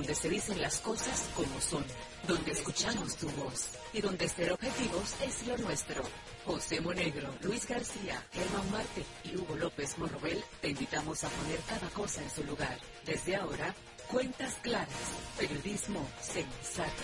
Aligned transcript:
donde 0.00 0.14
se 0.14 0.30
dicen 0.30 0.62
las 0.62 0.80
cosas 0.80 1.28
como 1.36 1.60
son, 1.60 1.84
donde 2.26 2.52
escuchamos 2.52 3.16
tu 3.16 3.28
voz 3.32 3.66
y 3.92 4.00
donde 4.00 4.26
ser 4.30 4.50
objetivos 4.50 5.14
es 5.22 5.46
lo 5.46 5.58
nuestro. 5.58 6.02
José 6.46 6.80
Monegro, 6.80 7.34
Luis 7.42 7.68
García, 7.68 8.26
Germán 8.32 8.70
Marte 8.70 9.04
y 9.24 9.36
Hugo 9.36 9.56
López 9.56 9.98
Morrobel 9.98 10.42
te 10.62 10.70
invitamos 10.70 11.22
a 11.22 11.28
poner 11.28 11.60
cada 11.68 11.86
cosa 11.90 12.22
en 12.22 12.30
su 12.30 12.42
lugar. 12.44 12.78
Desde 13.04 13.36
ahora, 13.36 13.74
cuentas 14.10 14.54
claras, 14.62 14.88
periodismo 15.38 16.08
sensato. 16.22 17.02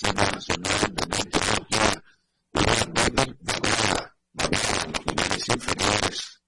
Nacional 0.00 0.94
de 0.94 1.06
Meteorología, 1.06 2.02
una 2.52 2.74
débil 2.94 3.36
vaguada, 3.40 4.16
vaguada 4.32 4.82
en 4.84 4.92
los 4.92 5.06
niveles 5.06 5.48
inferiores 5.48 6.40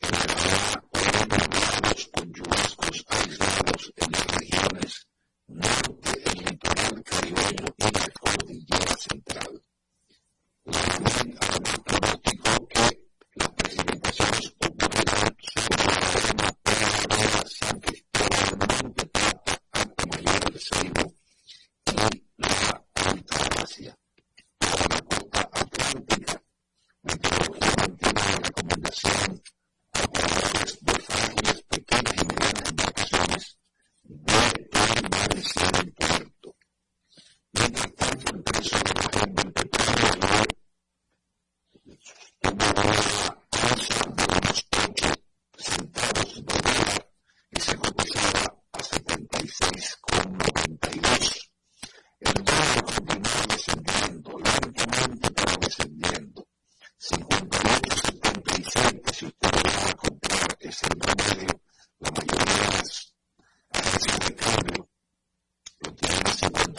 generará 0.00 0.82
hoy 0.92 1.08
nublados 1.28 2.10
con 2.12 2.32
chubascos 2.32 3.04
aislados 3.08 3.92
en 3.96 4.12
las 4.12 4.26
regiones 4.26 5.06
norte, 5.46 6.22
el 6.24 6.44
litoral 6.44 7.02
y 7.58 7.90
la 7.92 8.08
cordillera 8.20 8.96
central. 8.96 9.62
Pronosticó 11.84 12.68
que 12.68 13.08
las 13.34 13.48
precipitaciones 13.50 14.54
ocurrirán 14.60 15.36
sobre 15.42 15.84
la 15.86 15.98
arena 16.14 16.48
Peña 16.62 17.42
San 17.48 17.80
Cristóbal, 17.80 18.58
Monte 18.82 19.06
Plata, 19.06 19.60
Alto 19.72 20.06
Mayor 20.08 20.40
del 20.52 20.60
Seibo 20.60 21.14
y 21.86 21.88
la 22.36 22.84
Alta 22.94 23.36
Asia. 23.62 23.98
Para 24.58 24.88
la 24.94 25.00
costa 25.02 25.40
atlántica, 25.52 26.42
Meteorología 27.02 27.72
mantiene 27.78 28.22
la 28.22 28.36
recomendación 28.36 29.42
a 29.92 30.00
operadores 30.04 30.78
de 30.80 30.92
frágiles, 31.00 31.62
pequeñas 31.68 32.22
y 32.22 32.26
medianas 32.26 32.68
embarcaciones 32.70 33.58
de 34.04 34.68
permanecer 34.70 35.74
en 35.80 35.92
puerto. 35.92 36.56
Mientras 37.52 37.94
tanto, 37.94 38.36
el 38.36 38.42
precio 38.42 38.78
de 38.78 38.94
la 38.94 39.02
del 39.26 39.52
petróleo 39.52 40.44
tuvo 42.40 42.52
una 42.52 42.70
alza 42.70 43.36
de 44.16 44.24
unos 44.24 44.66
8 44.70 45.12
centavos 45.56 46.34
de 46.34 46.42
dólar 46.42 47.08
y 47.50 47.60
se 47.60 47.76
cotizaba 47.76 48.54
a 48.72 48.78
76,92. 48.78 51.50
El 52.20 52.34
dólar 52.44 52.84
continúa 52.84 53.46
descendiendo, 53.48 54.38
lentamente 54.38 55.30
pero 55.30 55.56
descendiendo. 55.60 56.46
58,77 57.00 59.12
si 59.14 59.26
usted 59.26 59.50
lo 59.52 59.62
va 59.62 59.90
a 59.90 59.94
comprar 59.94 60.47
es 60.60 60.82
el 60.82 60.96
promedio. 60.98 61.60
La 62.00 62.10
mayoría 62.10 62.54
de 62.54 62.78
las 62.78 63.14
agencias 63.70 64.18
de 64.20 64.34
cambio 64.34 64.88
lo 65.80 65.94
tienen 65.94 66.26
a 66.26 66.30
58,80. 66.30 66.77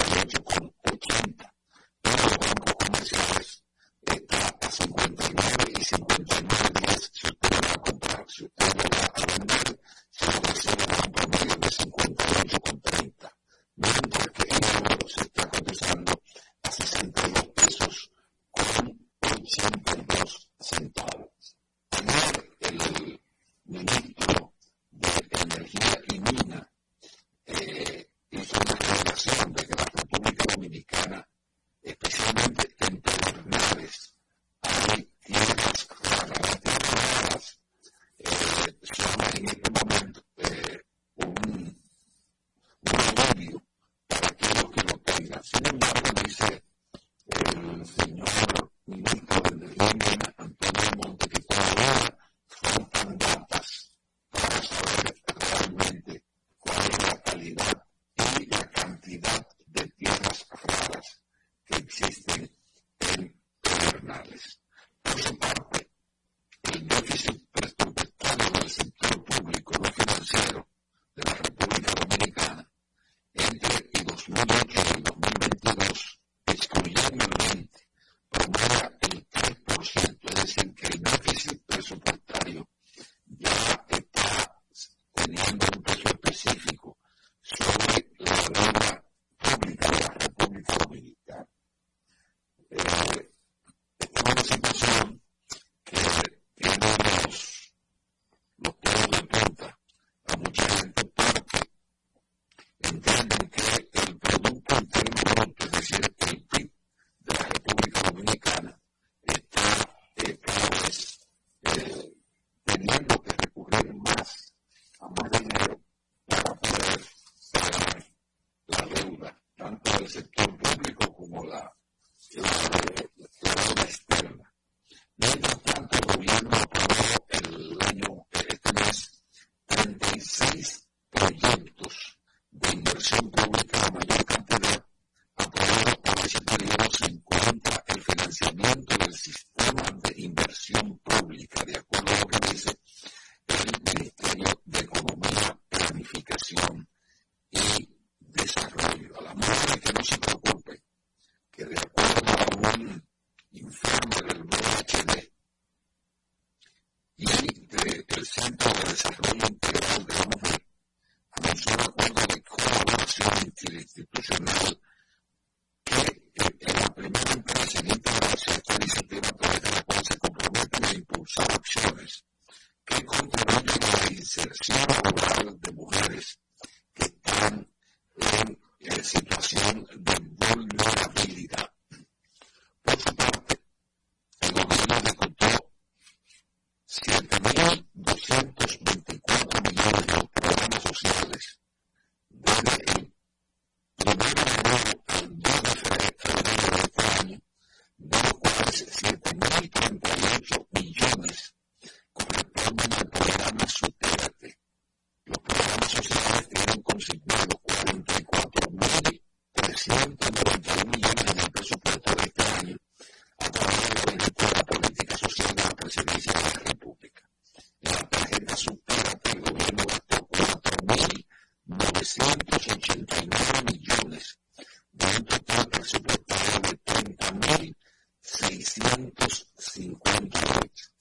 358. 228.78 230.99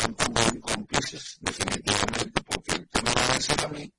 son 0.00 0.60
cómplices, 0.60 1.36
definitivamente, 1.40 2.40
porque 2.42 2.72
el 2.72 2.88
me 3.04 3.12
va 3.12 3.24
a 3.24 3.34
decir 3.34 3.60
a 3.60 3.68
mí 3.68 3.92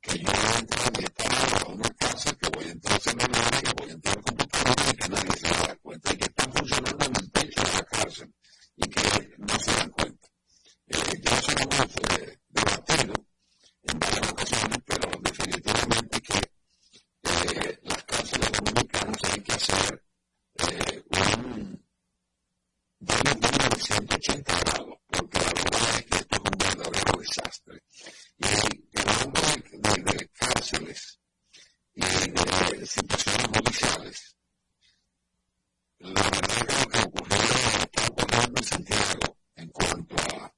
que 0.00 0.18
yo 0.18 0.30
voy 0.32 0.54
a 0.54 0.58
entrar 0.58 0.92
de 0.92 1.08
tarde 1.10 1.56
a 1.60 1.68
una 1.68 1.90
casa, 1.90 2.36
que 2.36 2.48
voy 2.48 2.64
a 2.64 2.70
entrar 2.70 2.96
a 2.96 3.60
que 3.62 3.72
voy 3.76 3.90
a 3.90 3.92
entrar 3.92 4.16
al 4.16 4.24
computador 4.24 4.76
y 4.90 4.96
que 4.96 5.08
nadie 5.08 5.36
se 5.36 5.48
va 5.52 5.76
cuenta, 5.82 6.12
y 6.12 6.16
que 6.16 6.24
están 6.24 6.52
funcionando 6.52 7.04
en 7.06 7.16
el 7.16 7.30
techo 7.32 7.62
de 7.62 7.72
la 7.72 7.84
cárcel 7.84 8.34
y 8.76 8.88
que 8.88 9.34
no 9.38 9.58
se 9.58 9.72
dan 9.72 9.90
cuenta. 9.90 10.28
Eh, 10.88 11.20
ya 11.22 11.38
eso 11.38 11.52
lo 11.52 11.62
hemos 11.62 11.94
debatido 12.48 13.14
en 13.82 13.98
varias 13.98 14.30
ocasiones, 14.32 14.78
pero 14.84 15.10
definitivamente 15.22 16.20
que 16.22 16.38
eh, 17.22 17.78
las 17.82 18.04
cárceles 18.04 18.52
dominicanas 18.52 19.24
hay 19.32 19.40
que 19.40 19.52
hacer 19.52 20.04
eh, 20.58 21.02
un, 21.38 21.84
un, 23.00 23.08
un 23.08 23.80
180 23.80 24.60
grados 24.60 24.75
desastre. 27.26 27.82
Y 28.38 28.98
el 28.98 29.06
nombre 29.06 29.42
de, 29.72 30.02
de, 30.02 30.18
de 30.18 30.28
cárceles 30.28 31.18
y 31.94 32.00
de, 32.00 32.86
situaciones 32.86 33.46
judiciales, 33.48 34.36
la 35.98 36.22
verdad 36.22 36.40
que 36.40 36.74
lo 36.74 36.88
que 36.90 36.98
ocurrió 37.00 37.36
está 37.36 38.06
ocurriendo 38.10 38.60
en 38.60 38.64
Santiago 38.64 39.36
en 39.56 39.68
cuanto 39.70 40.16
a 40.16 40.54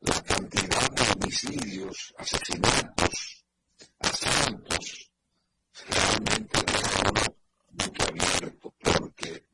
la 0.00 0.22
cantidad 0.22 0.90
de 0.90 1.12
homicidios, 1.12 2.14
asesinatos, 2.18 3.44
asaltos, 3.98 5.10
realmente 5.88 6.62
deja 6.66 7.00
uno 7.10 7.34
abierto, 8.08 8.74
porque 8.78 9.46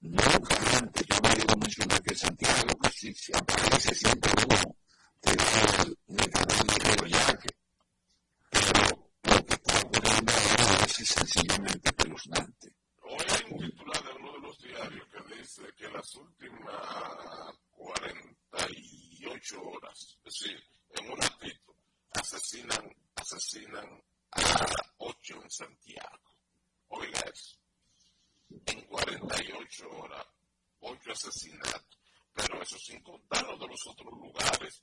nunca 0.00 0.78
antes 0.78 1.06
yo 1.06 1.16
me 1.22 1.28
he 1.28 1.52
a 1.52 1.56
mencionar 1.56 2.02
que 2.02 2.14
Santiago, 2.16 2.78
que 2.82 2.90
si, 2.90 3.14
si 3.14 3.32
aparece 3.34 3.94
siempre 3.94 4.32
uno 4.46 4.76
Hoy 13.02 13.24
hay 13.28 13.52
un 13.52 13.58
titular 13.58 14.02
de 14.04 14.12
uno 14.12 14.32
de 14.32 14.40
los 14.40 14.58
diarios 14.58 15.08
que 15.08 15.34
dice 15.34 15.62
que 15.76 15.88
las 15.88 16.14
últimas 16.14 17.56
cuarenta 17.70 18.66
y 18.76 19.26
ocho 19.26 19.62
horas, 19.62 20.18
es 20.24 20.24
decir, 20.24 20.62
en 20.90 21.10
un 21.10 21.16
ratito, 21.18 21.74
asesinan, 22.12 22.96
asesinan 23.16 24.02
a 24.32 24.66
ocho 24.98 25.42
en 25.42 25.50
Santiago, 25.50 26.36
oiga 26.88 27.20
eso, 27.32 27.56
en 28.66 28.80
cuarenta 28.86 29.42
y 29.42 29.52
ocho 29.52 29.88
horas, 29.90 30.26
ocho 30.80 31.12
asesinatos, 31.12 31.98
pero 32.34 32.62
eso 32.62 32.78
sin 32.78 33.02
contarlo 33.02 33.56
de 33.58 33.66
los 33.66 33.86
otros 33.86 34.12
lugares. 34.12 34.82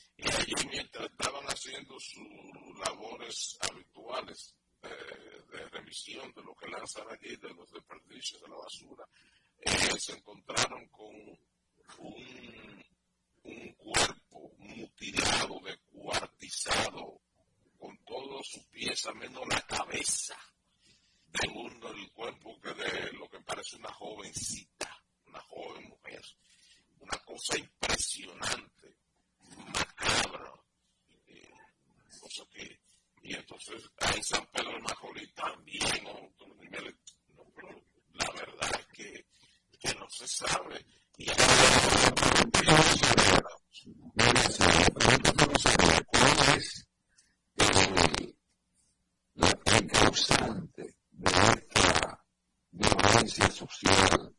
Y 0.23 0.29
allí, 0.29 0.67
mientras 0.69 1.09
estaban 1.09 1.43
haciendo 1.45 1.99
sus 1.99 2.79
labores 2.85 3.57
habituales 3.61 4.55
eh, 4.83 4.87
de 5.51 5.69
revisión 5.69 6.31
de 6.33 6.43
lo 6.43 6.53
que 6.53 6.67
lanzan 6.67 7.07
allí, 7.09 7.35
de 7.37 7.49
los 7.55 7.71
desperdicios, 7.71 8.39
de 8.41 8.47
la 8.47 8.55
basura, 8.57 9.03
eh, 9.59 9.99
se 9.99 10.13
encontraron 10.13 10.87
con 10.89 11.15
un, 11.97 12.81
cuerpo 13.77 14.53
mutilado, 14.59 15.59
descuartizado, 15.61 17.21
con 17.79 17.97
todas 18.05 18.45
sus 18.45 18.63
piezas 18.67 19.15
menos 19.15 19.47
la 19.47 19.61
cabeza 19.61 20.37
de 21.25 21.47
uno, 21.49 21.89
el 21.89 22.11
cuerpo 22.11 22.59
que 22.61 22.73
de 22.75 23.11
lo 23.13 23.27
que 23.27 23.39
parece 23.41 23.77
una 23.77 23.91
jovencita, 23.91 25.03
una 25.25 25.41
joven 25.41 25.89
mujer. 25.89 26.21
Una 26.99 27.17
cosa 27.25 27.57
impresionante 27.57 29.00
cabra. 30.01 30.53
Eh, 31.27 31.49
no 32.21 32.29
sé 32.29 32.43
qué. 32.51 32.79
Y 33.23 33.35
entonces, 33.35 33.83
ahí 33.99 34.21
San 34.23 34.45
Pedro 34.47 34.71
del 34.71 34.81
Macorís 34.81 35.33
también. 35.33 36.03
No, 36.03 37.43
pero 37.55 37.69
la 38.13 38.31
verdad 38.31 38.71
es 38.79 38.85
que, 38.87 39.25
que 39.79 39.93
no 39.95 40.09
se 40.09 40.27
sabe. 40.27 40.85
Y 41.17 41.29
ahí 41.29 41.37
no 41.37 41.51
cuál 46.11 46.57
es 46.57 46.87
eh, 47.57 48.35
la, 49.35 49.59
el 49.65 49.87
causante 49.87 50.95
de 51.11 51.31
esta 51.31 52.23
violencia 52.71 53.49
social 53.51 54.35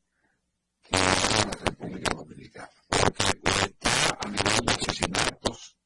de 1.33 1.45
la 1.45 1.59
República 1.65 2.15
Dominicana. 2.15 2.71
Porque 2.89 3.25
está 3.65 4.19
a 4.21 4.29
nivel 4.29 4.67
de 4.67 4.73
asesinatos, 4.73 5.77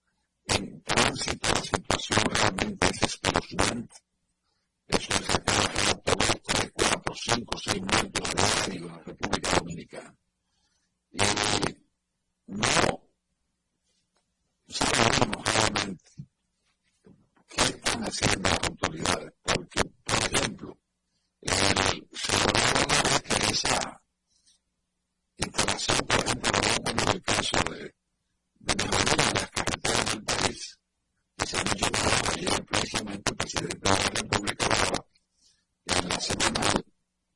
en 0.47 0.83
tránsito, 0.83 1.49
la 1.55 1.63
situación 1.63 2.25
realmente 2.31 2.87
es 2.93 3.03
espeluznante. 3.03 3.97
Eso 4.89 5.13
es 5.13 5.31
acá 5.31 5.53
en 5.91 6.01
todo 6.03 6.27
de 6.61 6.71
4, 6.71 7.15
5, 7.15 7.59
6 7.59 7.83
muertos 7.83 8.35
diarios 8.35 8.69
en 8.69 8.87
la 8.87 9.03
República 9.03 9.51
Dominicana. 9.59 10.15
Y 11.13 11.19
no 12.47 13.03
sabemos 14.69 15.45
realmente 15.55 16.11
qué 17.49 17.63
están 17.63 18.03
haciendo 18.05 18.49
las 18.49 18.69
autoridades. 18.69 19.33
Porque, 19.43 19.81
por 20.05 20.33
ejemplo, 20.33 20.79
el 21.41 22.09
celular 22.13 22.87
de 22.87 23.11
la 23.11 23.21
que 23.21 23.53
esa 23.53 23.96
pasó, 25.77 26.07
por 26.07 26.25
ejemplo, 26.25 26.53
lo 27.05 27.13
el 27.13 27.23
caso 27.23 27.57
de, 27.71 27.95
de 28.61 28.85
las 28.89 29.51
carreteras 29.51 30.11
del 30.11 30.25
país, 30.25 30.79
que 31.37 31.47
se 31.47 31.59
han 31.59 31.67
hecho 31.67 31.87
ayer 32.33 32.65
precisamente 32.65 33.31
el 33.31 33.37
presidente 33.37 33.77
de 33.77 33.91
la 33.91 33.97
República 33.97 34.69
Baja, 34.69 35.05
que 35.85 35.99
en 35.99 36.09
la 36.09 36.21
semana 36.21 36.73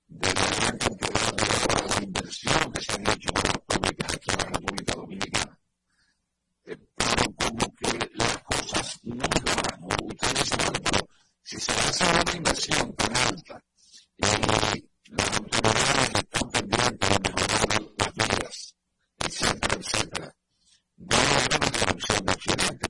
de 0.08 0.34
la 0.34 0.46
gran 0.56 0.78
cantidad 0.78 1.36
de 1.36 1.42
obras 1.44 1.98
de 1.98 2.04
inversión 2.04 2.72
que 2.72 2.80
se 2.80 2.92
han 2.92 3.10
hecho 3.10 3.28
en 3.28 3.44
la 3.44 4.44
República 4.44 4.94
Dominicana, 4.94 5.58
eh, 6.64 6.78
pero 6.96 7.34
como 7.34 7.74
que 7.74 8.10
las 8.14 8.38
cosas 8.44 9.00
no 9.02 9.24
se 9.36 9.54
van, 9.54 9.82
o 9.82 10.04
ustedes 10.06 10.44
dicen, 10.44 11.06
si 11.42 11.60
se 11.60 11.72
hace 11.72 12.04
una 12.04 12.36
inversión 12.36 12.94
tan 12.96 13.16
alta 13.16 13.62
eh, 14.16 14.82
y 15.06 15.12
las 15.12 15.36
autoridades 15.36 16.19
make 22.24 22.40
sure 22.40 22.56
like 22.56 22.89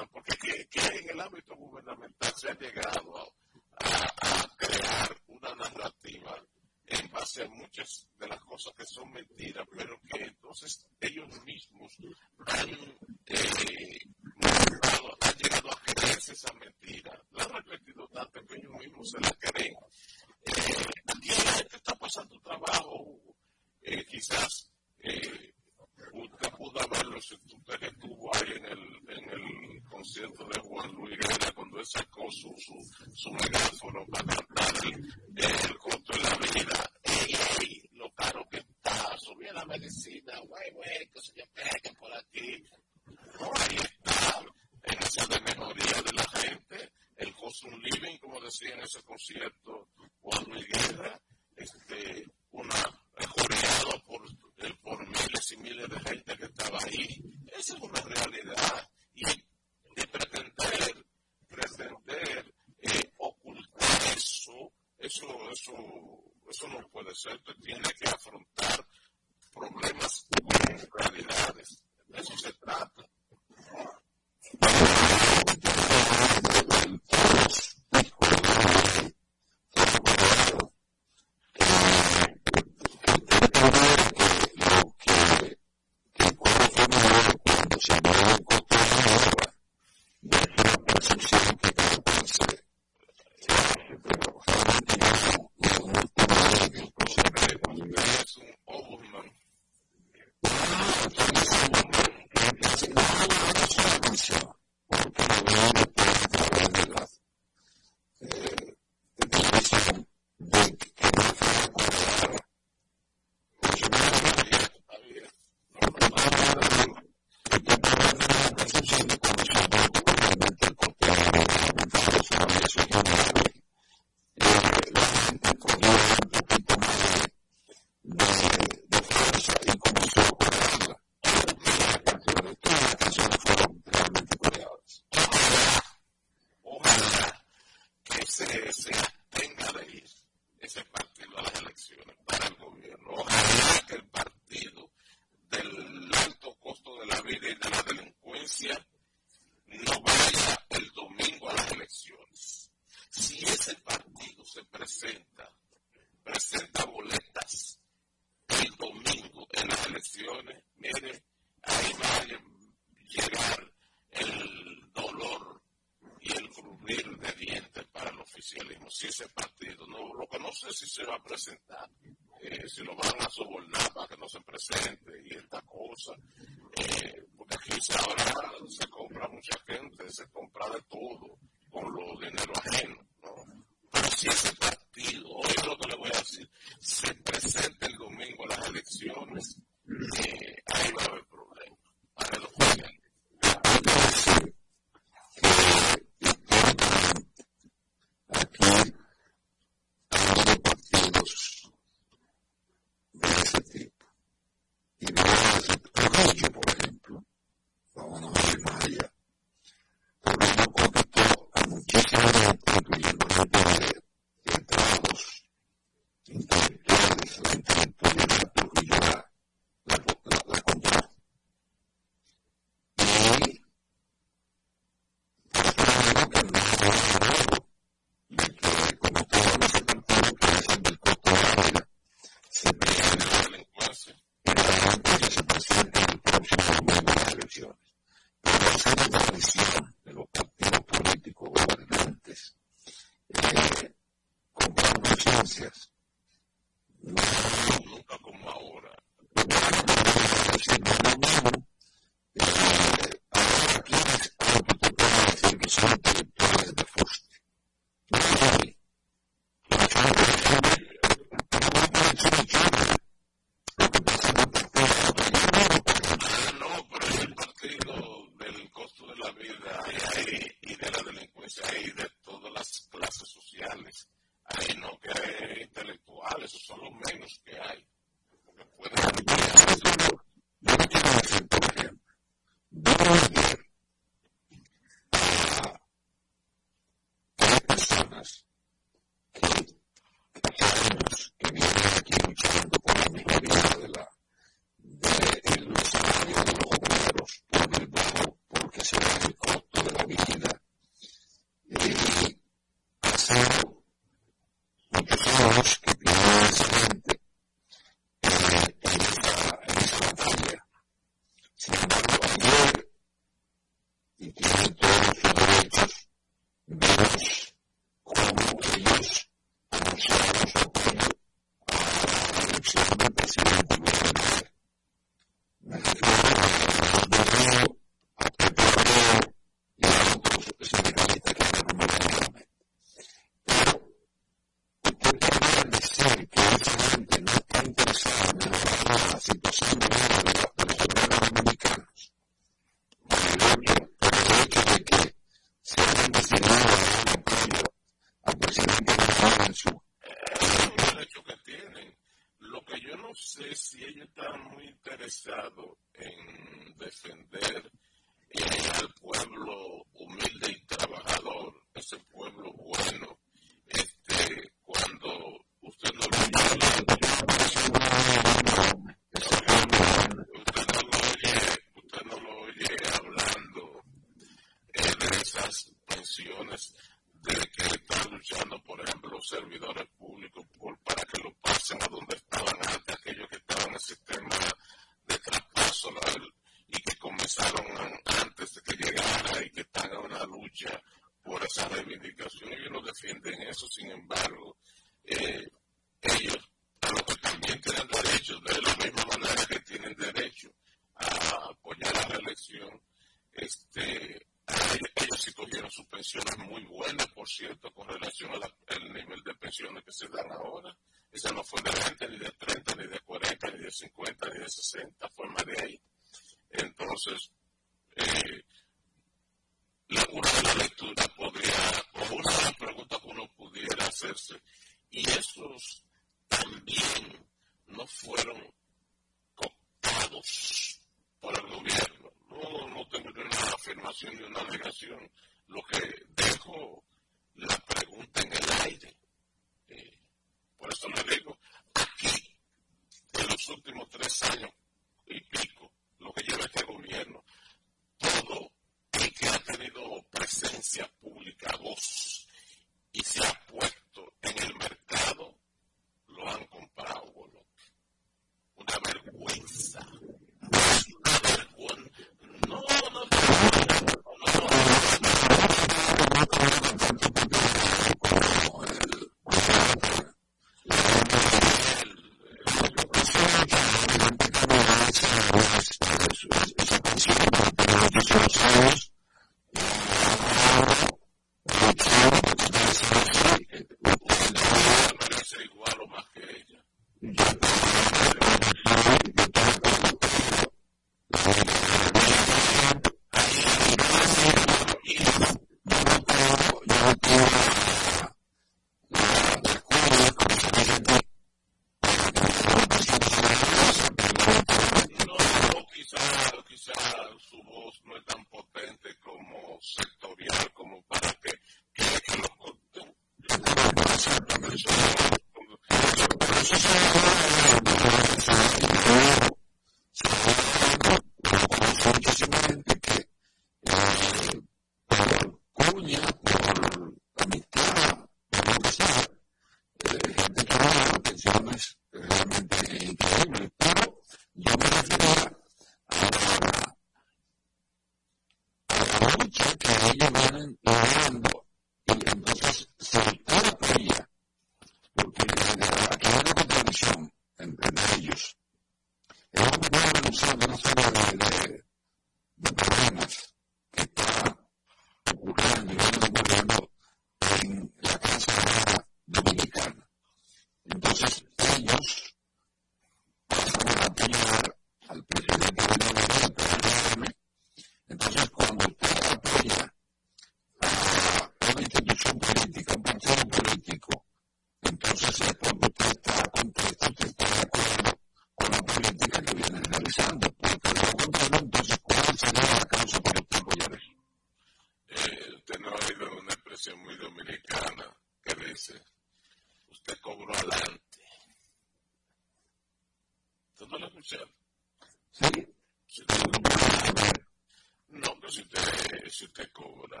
Eh, 598.90 599.10
si 599.10 599.24
usted 599.24 599.50
cobra, 599.52 600.00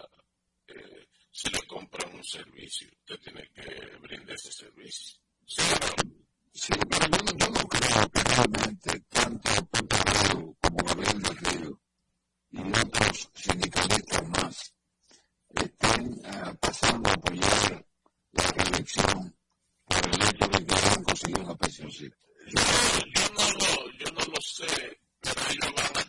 eh, 0.66 1.08
si 1.30 1.50
le 1.50 1.66
compran 1.66 2.14
un 2.14 2.24
servicio, 2.24 2.88
usted 3.00 3.18
tiene 3.20 3.50
que 3.52 3.96
brindar 3.98 4.34
ese 4.34 4.50
servicio. 4.50 5.18
Sí, 5.46 6.72
pero 6.88 7.06
yo, 7.36 7.48
no 7.50 7.68
creo 7.68 8.10
que 8.10 8.20
realmente 8.22 9.00
tanto 9.10 9.66
Pepe 9.66 9.96
como 10.60 10.84
Gabriel 10.86 11.22
del 11.22 11.36
Río 11.36 11.80
y 12.50 12.60
otros 12.60 13.30
sindicalistas 13.34 14.28
más 14.28 14.74
estén 15.54 16.20
eh, 16.24 16.54
pasando 16.60 17.10
a 17.10 17.12
apoyar 17.12 17.86
la 18.32 18.46
reelección 18.52 19.36
por 19.84 20.06
el 20.06 20.22
hecho 20.22 20.48
de 20.48 20.66
que 20.66 20.74
han 20.74 21.04
conseguido 21.04 21.40
una 21.42 21.56
pensión. 21.56 21.90
Yo, 21.90 22.08
yo, 23.14 23.28
no 23.34 23.44
lo, 23.52 23.92
yo 23.98 24.10
no 24.12 24.24
lo 24.32 24.40
sé, 24.40 25.00
pero 25.20 25.40
ellos 25.50 25.74
van 25.76 25.96
a 25.96 26.07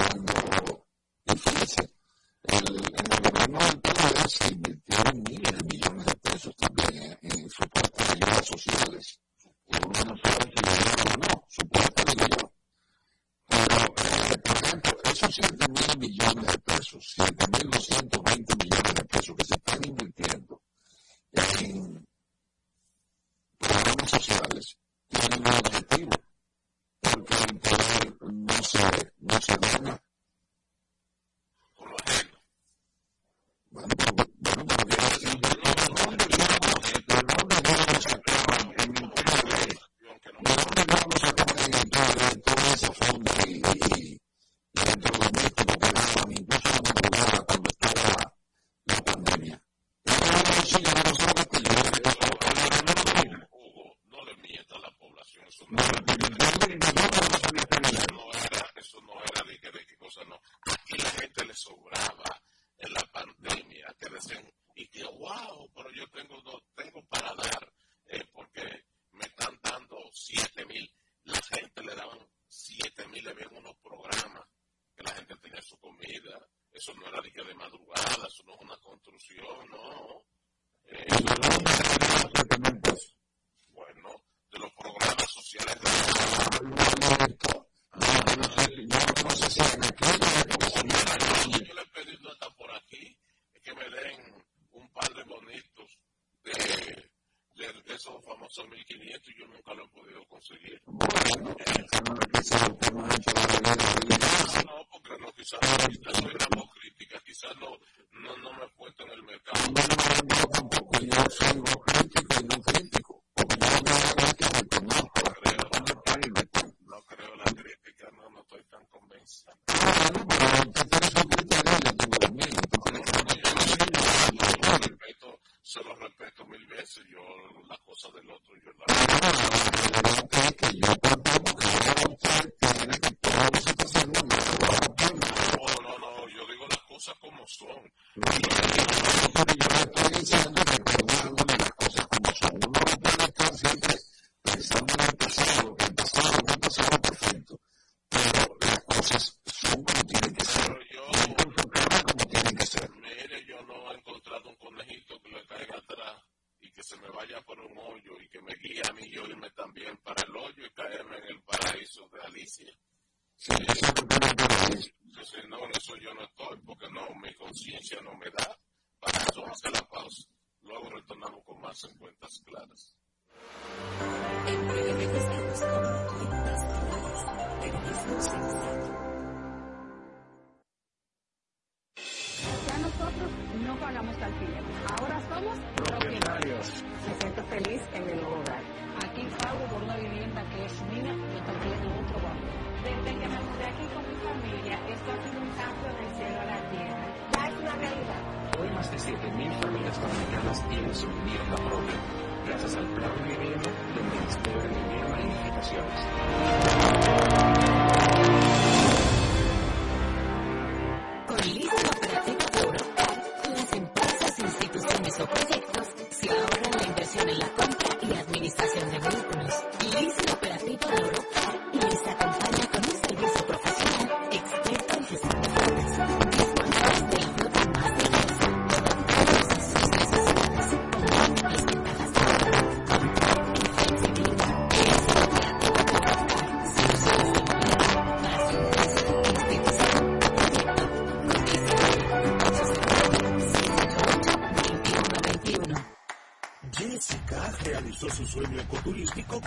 que 0.00 0.18
me 0.18 0.30
den 3.32 3.54
un 3.54 3.80
par 3.80 3.94
de 3.94 4.02
bonitos 4.02 4.38
de, 4.62 5.49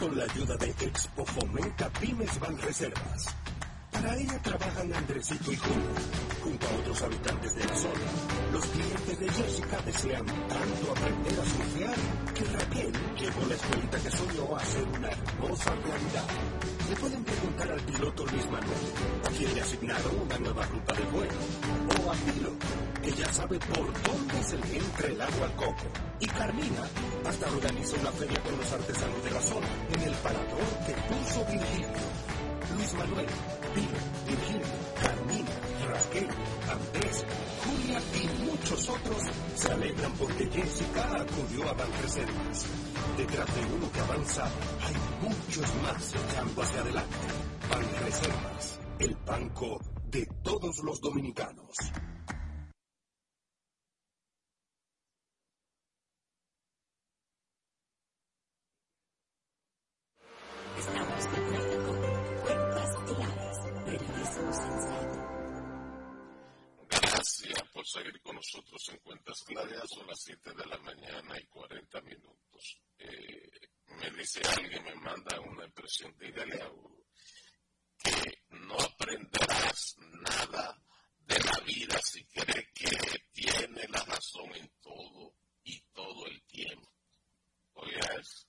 Con 0.04 0.18
la 0.18 0.26
ayuda 0.26 0.58
de 0.58 0.70
Expo 0.70 1.26
Fomenta 1.26 1.90
Pymes 1.92 2.38
Banreservas. 2.38 3.34
Para 3.94 4.18
ella 4.18 4.40
trabajan 4.42 4.94
Andresito 4.94 5.52
y 5.52 5.56
Julio, 5.56 5.94
junto 6.44 6.68
a 6.68 6.72
otros 6.80 7.02
habitantes 7.04 7.56
de 7.56 7.66
la 7.66 7.76
zona. 7.76 8.06
Los 8.52 8.66
clientes 8.66 9.20
de 9.20 9.30
Jessica 9.30 9.78
desean 9.86 10.26
tanto 10.26 10.92
aprender 10.92 11.40
a 11.40 11.46
surfear 11.46 11.96
que 12.34 12.44
Raquel 12.44 12.92
llegó 13.18 13.46
la 13.48 13.56
escuelita 13.56 13.98
que 14.00 14.12
soñó 14.12 14.56
a 14.56 14.66
ser 14.66 14.84
una 14.84 15.10
hermosa 15.10 15.72
realidad. 15.76 16.28
Le 16.90 16.96
pueden 16.98 17.24
preguntar 17.24 17.72
al 17.72 17.82
piloto 17.82 18.26
Luis 18.26 18.46
Manuel, 18.46 18.84
a 19.26 19.30
quien 19.30 19.56
le 19.56 19.62
asignaron 19.62 20.20
una 20.22 20.38
nueva 20.40 20.66
ruta 20.66 20.94
de 20.94 21.04
vuelo, 21.06 21.34
o 22.04 22.12
a 22.12 22.16
Pilo, 22.16 22.52
que 23.02 23.12
ya 23.14 23.34
sabe 23.34 23.60
por 23.60 23.86
dónde 24.04 24.44
se 24.44 24.58
le 24.58 24.78
entra 24.78 25.08
el 25.08 25.22
agua 25.22 25.46
al 25.46 25.56
coco, 25.56 25.86
y 26.20 26.28
Carmina, 26.28 26.84
hasta 27.26 27.48
organiza 27.48 27.96
una 28.02 28.12
feria 28.12 28.42
con 28.42 28.58
los 28.58 28.72
artesanos 28.74 29.24
de 29.24 29.32
la 29.32 29.42
zona, 29.42 29.68
en 29.94 30.02
el 30.02 30.14
parador 30.16 30.68
que 30.86 30.94
puso 30.94 31.46
Virgilio. 31.46 32.34
Luis 32.76 32.94
Manuel 32.94 33.28
Vive, 33.76 34.00
Virgilio, 34.28 34.68
Carmina, 35.02 35.50
Raquel, 35.88 36.28
Andrés, 36.70 37.26
Julia 37.64 38.00
y 38.22 38.44
muchos 38.44 38.90
otros 38.90 39.24
se 39.56 39.72
alegran 39.72 40.12
porque 40.14 40.48
Jessica 40.52 41.22
acudió 41.22 41.70
a 41.70 41.74
Banreservas. 41.74 42.68
Detrás 43.18 43.56
de 43.56 43.76
uno 43.76 43.92
que 43.92 44.00
avanza, 44.00 44.46
hay 44.82 44.96
muchos 45.22 45.76
más 45.82 46.14
echando 46.14 46.62
hacia 46.62 46.82
adelante. 46.82 47.18
Banreservas, 47.70 48.80
el 49.00 49.16
banco 49.26 49.80
de 50.06 50.28
todos 50.44 50.84
los 50.84 51.02
dominicanos. 51.02 51.76
conseguir 67.84 68.22
con 68.22 68.38
nosotros 68.38 68.82
en 68.90 68.98
cuentas 69.00 69.44
claras 69.46 69.90
son 69.90 70.08
las 70.08 70.22
7 70.24 70.54
de 70.54 70.66
la 70.68 70.78
mañana 70.78 71.38
y 71.38 71.46
40 71.48 72.02
minutos. 72.02 72.82
Eh, 72.98 73.52
me 74.00 74.10
dice 74.12 74.42
alguien, 74.56 74.86
me 74.86 74.96
manda 74.96 75.38
una 75.42 75.66
impresión, 75.66 76.16
dígale 76.18 76.62
a 76.62 76.70
Hugo 76.70 77.06
que 77.98 78.44
no 78.52 78.76
aprenderás 78.80 79.98
nada 79.98 80.82
de 81.20 81.40
la 81.40 81.60
vida 81.66 82.00
si 82.02 82.24
cree 82.26 82.72
que 82.74 82.90
tiene 83.34 83.86
la 83.90 84.04
razón 84.06 84.56
en 84.56 84.72
todo 84.82 85.36
y 85.64 85.82
todo 85.94 86.26
el 86.28 86.42
tiempo. 86.44 86.90
Oiga 87.74 88.16
eso. 88.20 88.48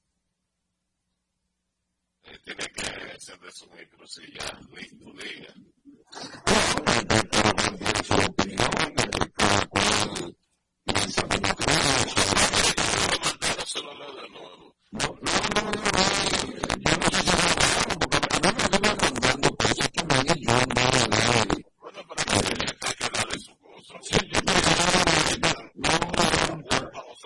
Eh, 2.22 2.38
tiene 2.44 2.66
que 2.68 3.12
encender 3.12 3.52
su 3.52 3.68
micro 3.70 4.06
si 4.06 4.32
ya 4.32 4.60
listo, 4.70 5.12
diga 5.12 5.54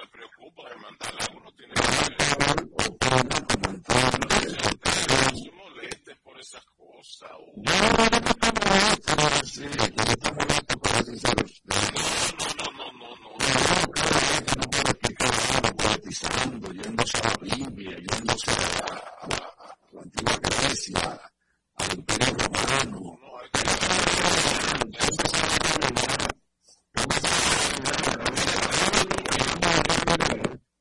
preocupa 0.08 0.64
de 0.68 0.78
que... 0.78 0.98
Para, 2.98 3.22
para, 3.22 3.78
para, 3.86 4.38
esas 6.38 6.64
cosas. 6.76 7.30
Uh. 7.38 7.62
Yo 7.62 7.72
no 7.72 8.04
estoy 8.16 8.52
molesta, 8.64 9.16
molesta 10.32 10.76
para 10.76 10.94
ser 10.94 11.04
sinceros. 11.04 11.62
No, 11.64 11.74
no, 12.58 12.66
no, 12.72 12.86
no, 12.92 13.08
no. 13.16 13.30
no. 13.32 13.38
cada 13.92 14.10
vez 14.20 14.42
que 14.42 14.54
no 14.58 14.64
puedo 14.70 14.90
explicar 14.90 15.32
nada 15.52 15.70
poetizando, 15.76 16.72
yéndose 16.72 17.18
a 17.18 17.20
la 17.28 17.34
Biblia, 17.40 17.96
yéndose 17.98 18.50
a, 18.50 18.54
a, 18.54 18.94
a, 19.20 19.36
a 19.36 19.92
la 19.92 20.00
antigua 20.02 20.36
Grecia, 20.42 21.20
al 21.76 21.94
Imperio 21.94 22.34
Romano. 22.34 23.00
No, 23.20 23.40
es 23.42 23.50
que... 23.50 23.58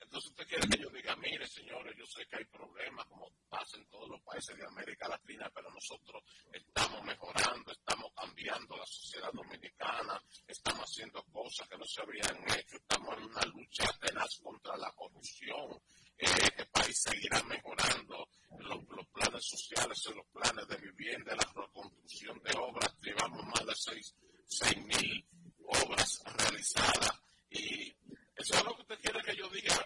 Entonces 0.01 0.29
usted 0.31 0.47
quiere 0.47 0.67
que 0.69 0.77
yo 0.81 0.89
diga, 0.89 1.15
mire 1.17 1.47
señores, 1.47 1.95
yo 1.97 2.05
sé 2.05 2.25
que 2.27 2.37
hay 2.37 2.45
problemas 2.45 3.05
como 3.07 3.27
pasa 3.49 3.77
en 3.77 3.87
todos 3.89 4.09
los 4.09 4.21
países 4.21 4.55
de 4.55 4.65
América 4.65 5.07
Latina, 5.07 5.49
pero 5.53 5.69
nosotros 5.71 6.23
estamos 6.51 7.03
mejorando, 7.03 7.71
estamos 7.71 8.11
cambiando 8.15 8.77
la 8.77 8.85
sociedad 8.85 9.31
dominicana, 9.33 10.21
estamos 10.47 10.81
haciendo 10.83 11.23
cosas 11.31 11.67
que 11.67 11.77
no 11.77 11.85
se 11.85 12.01
habrían 12.01 12.37
hecho, 12.57 12.77
estamos 12.77 13.17
en 13.17 13.23
una 13.25 13.41
lucha 13.45 13.85
tenaz 13.99 14.37
contra 14.43 14.77
la 14.77 14.91
corrupción. 14.93 15.81
Eh, 16.17 16.25
este 16.25 16.65
país 16.65 16.99
seguirá 17.01 17.41
mejorando 17.43 18.27
los, 18.59 19.07
planes 19.13 19.45
sociales, 19.45 19.97
los 20.15 20.25
planes 20.27 20.67
de 20.67 20.77
vivienda, 20.77 21.35
la 21.35 21.61
reconstrucción 21.61 22.39
de 22.43 22.57
obras. 22.57 22.95
Llevamos 23.01 23.43
más 23.45 23.65
de 23.65 23.75
6 23.75 24.77
mil 24.85 25.25
obras 25.67 26.23
realizadas 26.37 27.11
y 27.49 27.89
eso 28.35 28.55
es 28.55 28.63
lo 28.63 28.75
que 28.75 28.81
usted 28.81 28.99
quiere 29.01 29.21
que 29.23 29.35
yo 29.35 29.49
diga 29.49 29.85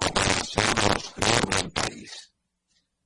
como 0.00 0.20
hacemos 0.20 1.14
en 1.16 1.50
del 1.50 1.72
país. 1.72 2.32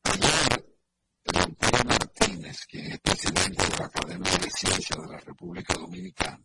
Ayer, 0.05 0.77
el 1.25 1.37
Antonio 1.37 1.85
Martínez, 1.85 2.67
que 2.67 2.79
es 2.79 3.01
presidente 3.01 3.65
de 3.65 3.79
la 3.79 3.87
Academia 3.87 4.39
de 4.39 4.51
Ciencia 4.51 4.97
de 4.97 5.09
la 5.09 5.19
República 5.19 5.75
Dominicana, 5.75 6.45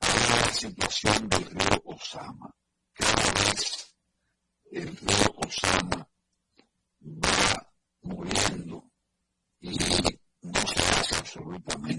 habla 0.00 0.36
de 0.36 0.46
la 0.46 0.52
situación 0.52 1.28
del 1.28 1.44
río 1.46 1.82
Osama. 1.84 2.54
Cada 2.92 3.32
vez 3.32 3.94
el 4.70 4.96
río 4.96 5.34
Osama 5.36 6.08
va 7.02 7.72
muriendo 8.02 8.90
y 9.60 9.70
no 10.42 10.60
se 10.66 10.82
hace 10.82 11.14
absolutamente. 11.16 11.97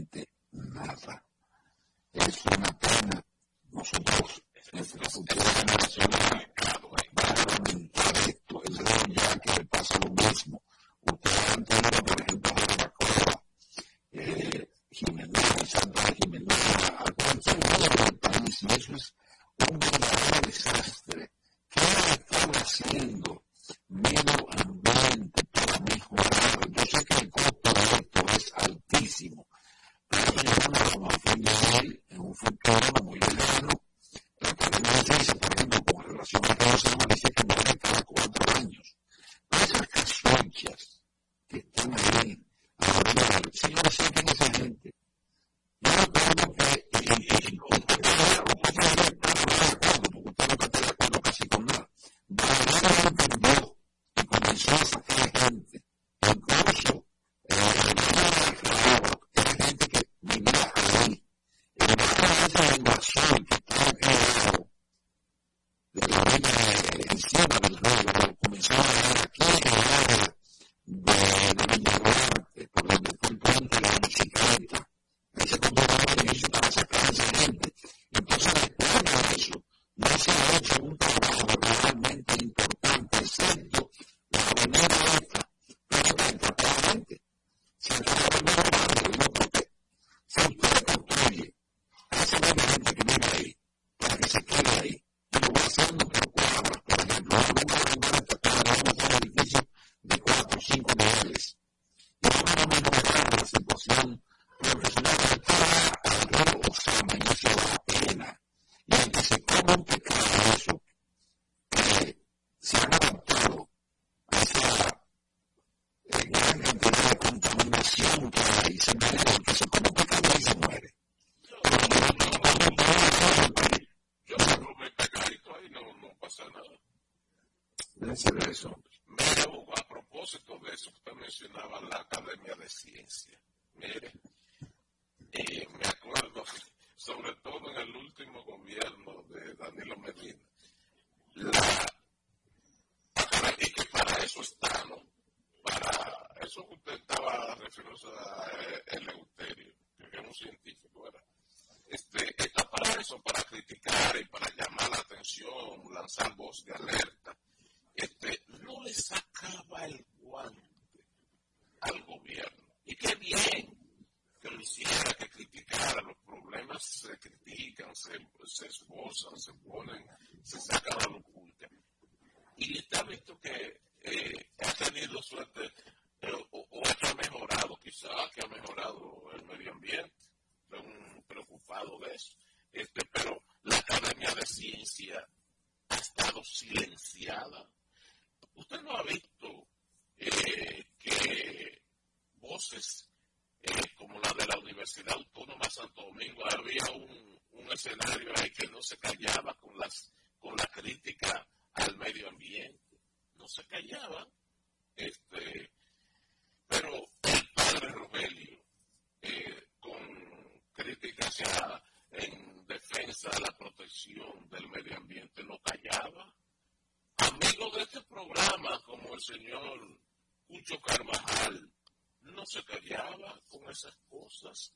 cosas. 224.49 224.73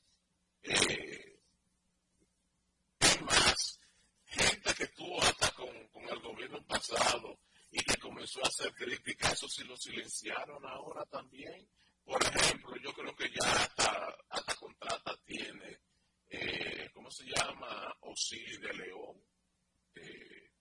Eh, 0.62 1.40
es 3.00 3.22
más, 3.22 3.80
gente 4.26 4.74
que 4.76 4.84
estuvo 4.84 5.22
hasta 5.22 5.52
con, 5.52 5.70
el 5.70 6.20
gobierno 6.20 6.64
pasado 6.66 7.40
y 7.72 7.84
que 7.84 7.98
comenzó 7.98 8.40
a 8.44 8.48
hacer 8.48 8.74
críticas, 8.74 9.34
eso 9.34 9.48
sí 9.48 9.64
lo 9.64 9.76
silenciaron 9.76 10.64
ahora 10.66 11.06
también. 11.06 11.68
Por 12.04 12.22
ejemplo, 12.24 12.76
yo 12.78 12.94
creo 12.94 13.16
que 13.16 13.30
ya 13.30 13.50
hasta, 13.52 14.16
hasta 14.30 14.56
contrata 14.56 15.18
tiene, 15.26 15.80
eh, 16.30 16.90
¿cómo 16.94 17.10
se 17.10 17.24
llama? 17.26 17.96
Osiris 18.02 18.60
de 18.60 18.74
León. 18.74 19.24
Eh, 19.96 20.52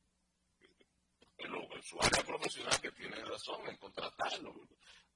el, 1.39 1.83
su 1.83 2.01
área 2.01 2.23
profesional 2.25 2.81
que 2.81 2.93
tiene 2.93 3.17
razón 3.25 3.69
en 3.69 3.77
contratarlo. 3.77 4.55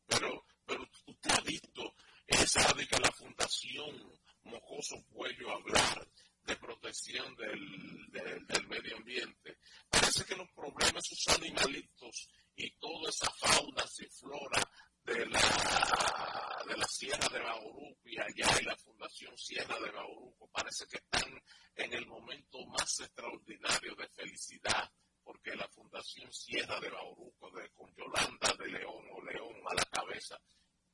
Pero, 0.06 0.44
pero 0.64 0.82
usted 1.06 1.30
ha 1.30 1.40
visto 1.42 1.94
él 2.26 2.48
sabe 2.48 2.86
que 2.86 2.98
la 2.98 3.12
Fundación 3.12 4.20
Mocoso 4.44 4.96
Cuello 5.12 5.50
hablar 5.50 6.08
de 6.44 6.56
protección 6.56 7.34
del, 7.36 8.10
del, 8.46 8.68
medio 8.68 8.96
ambiente. 8.96 9.58
Parece 9.90 10.24
que 10.24 10.36
los 10.36 10.48
problemas, 10.52 11.04
sus 11.04 11.26
animalitos 11.28 12.28
y 12.54 12.70
toda 12.78 13.10
esa 13.10 13.30
fauna 13.30 13.84
y 13.98 14.04
flora 14.06 14.62
de 15.04 15.26
la, 15.26 16.64
de 16.68 16.76
la 16.76 16.86
Sierra 16.86 17.28
de 17.28 17.40
Bauruco 17.40 17.96
allá 18.18 18.60
y 18.60 18.64
la 18.64 18.76
Fundación 18.76 19.36
Sierra 19.36 19.78
de 19.80 19.90
Bauruco, 19.90 20.48
parece 20.50 20.86
que 20.86 20.96
están 20.96 21.42
en 21.74 21.92
el 21.92 22.06
momento 22.06 22.64
más 22.66 23.00
extraordinario 23.00 23.94
de 23.94 24.08
felicidad, 24.08 24.90
porque 25.22 25.54
la 25.54 25.68
Fundación 25.68 26.32
Sierra 26.32 26.80
de 26.80 26.90
Bauruco, 26.90 27.50
de, 27.50 27.70
con 27.70 27.94
Yolanda 27.94 28.54
de 28.58 28.68
León 28.68 29.04
o 29.12 29.22
León 29.22 29.54
a 29.68 29.74
la 29.74 29.84
cabeza, 29.84 30.40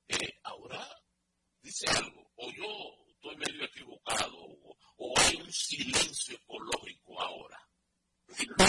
eh, 0.09 0.39
ahora 0.43 0.87
dice 1.63 1.87
algo, 1.91 2.31
o 2.37 2.51
yo 2.53 2.67
estoy 3.09 3.37
medio 3.37 3.65
equivocado, 3.65 4.37
o, 4.97 5.15
hay 5.19 5.37
un 5.37 5.53
silencio 5.53 6.37
ecológico 6.37 7.21
ahora. 7.21 7.59
No, 8.29 8.67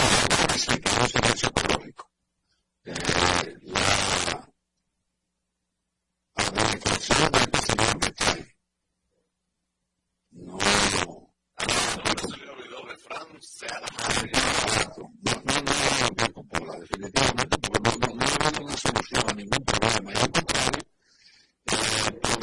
dicen 0.54 0.82
que 0.82 0.90
hay 0.90 1.02
un 1.02 1.10
silencio 1.10 1.50
ecológico. 1.50 2.12
Eh, 2.86 2.94
la 3.64 4.50
administración 6.36 7.32
de 7.32 7.40
este 7.40 7.58
señor 7.62 8.00
que 8.00 8.12
trae 8.12 8.56
no 10.32 10.58
refrán 12.86 13.42
sea 13.42 13.80
la 13.80 13.88
madre. 13.98 14.32
No, 15.22 15.32
no, 15.34 15.62
no 15.62 15.72
hay 15.72 16.04
un 16.10 16.16
tiempo 16.16 16.44
por 16.48 16.80
definitivamente, 16.80 17.58
porque 17.58 17.80
no, 17.80 17.92
no, 17.96 18.08
no, 18.16 18.52
no 18.52 18.66
una 18.66 18.78
solución 18.78 19.24
a 19.30 19.34
ningún 19.34 19.66
problema. 19.66 20.12
Y 20.12 20.18
al 20.18 20.32
contrario, 20.32 20.84
eh, 21.72 22.43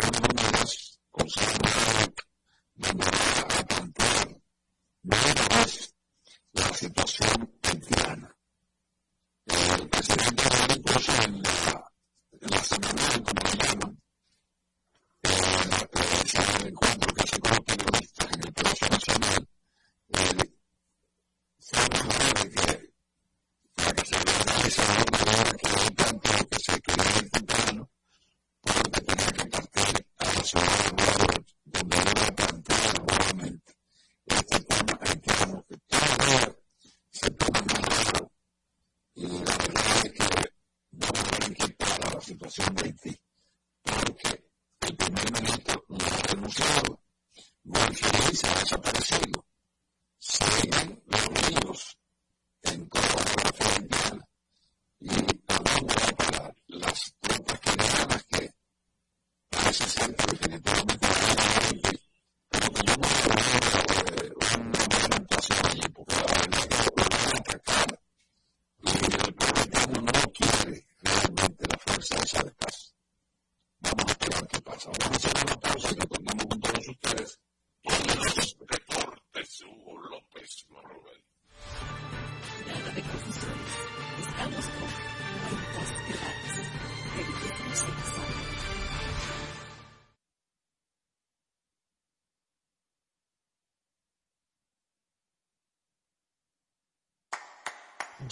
Thank 0.00 0.42
you. 0.42 0.47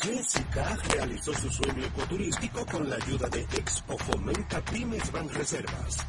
Jessica 0.02 0.76
realizó 0.90 1.32
su 1.34 1.50
sueño 1.50 1.84
ecoturístico 1.86 2.66
con 2.66 2.88
la 2.88 2.96
ayuda 2.96 3.28
de 3.28 3.40
Expo 3.40 3.96
Fomenta 3.98 4.60
Pymes 4.60 5.10
Van 5.10 5.28
Reservas. 5.28 6.06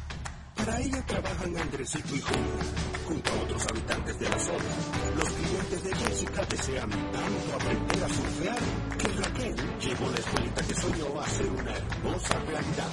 Para 0.54 0.80
ella 0.80 1.04
trabajan 1.06 1.56
Andresito 1.56 2.14
y 2.14 2.20
Julio, 2.20 2.58
junto 3.06 3.30
a 3.30 3.42
otros 3.42 3.66
habitantes 3.70 4.18
de 4.18 4.28
la 4.28 4.38
zona. 4.38 4.64
Los 5.16 5.28
clientes 5.30 5.82
de 5.84 5.94
Jessica 5.94 6.44
desean 6.44 6.90
tanto 6.90 7.54
aprender 7.54 8.04
a 8.04 8.08
surfear 8.08 8.58
que 8.98 9.08
Raquel 9.22 9.56
llevó 9.80 10.10
la 10.10 10.18
escuelita 10.18 10.62
que 10.66 10.74
soñó 10.74 11.20
a 11.20 11.28
ser 11.28 11.46
una 11.46 11.72
hermosa 11.72 12.38
realidad. 12.40 12.90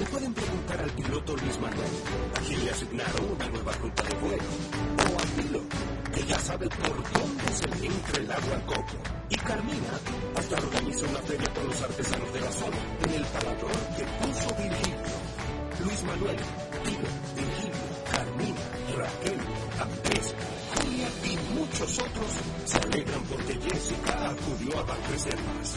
Le 0.00 0.06
pueden 0.06 0.34
preguntar 0.34 0.80
al 0.80 0.90
piloto 0.90 1.36
Luis 1.36 1.60
Manuel, 1.60 1.90
a 2.36 2.40
le 2.40 2.70
asignaron 2.70 3.30
una 3.36 3.48
nueva 3.48 3.72
ruta 3.72 4.02
de 4.02 4.14
vuelo, 4.16 4.44
o 4.98 5.18
a 5.18 5.42
Pilo, 5.42 5.62
ya 6.22 6.38
sabe 6.38 6.68
por 6.68 6.96
dónde 7.12 7.44
se 7.52 7.86
entra 7.86 8.22
el 8.22 8.30
agua 8.30 8.54
al 8.54 8.66
coco. 8.66 8.96
Y 9.30 9.36
Carmina 9.36 10.00
hasta 10.36 10.56
organizó 10.56 11.06
una 11.06 11.18
feria 11.20 11.52
con 11.54 11.66
los 11.66 11.82
artesanos 11.82 12.32
de 12.32 12.40
la 12.40 12.52
zona 12.52 12.76
en 13.04 13.14
el 13.14 13.24
parador 13.24 13.72
que 13.96 14.04
puso 14.04 14.54
Virgilio. 14.54 15.14
Luis 15.84 16.02
Manuel, 16.04 16.36
Pilo, 16.84 17.10
Virgilio, 17.34 17.86
Carmina, 18.10 18.60
Raquel, 18.96 19.40
Andrés, 19.80 20.34
Julia 20.74 21.08
y 21.24 21.58
muchos 21.58 21.98
otros 21.98 22.30
se 22.64 22.78
alegran 22.78 23.22
porque 23.24 23.54
Jessica 23.54 24.30
acudió 24.30 24.78
a 24.78 24.82
Banreservas. 24.84 25.76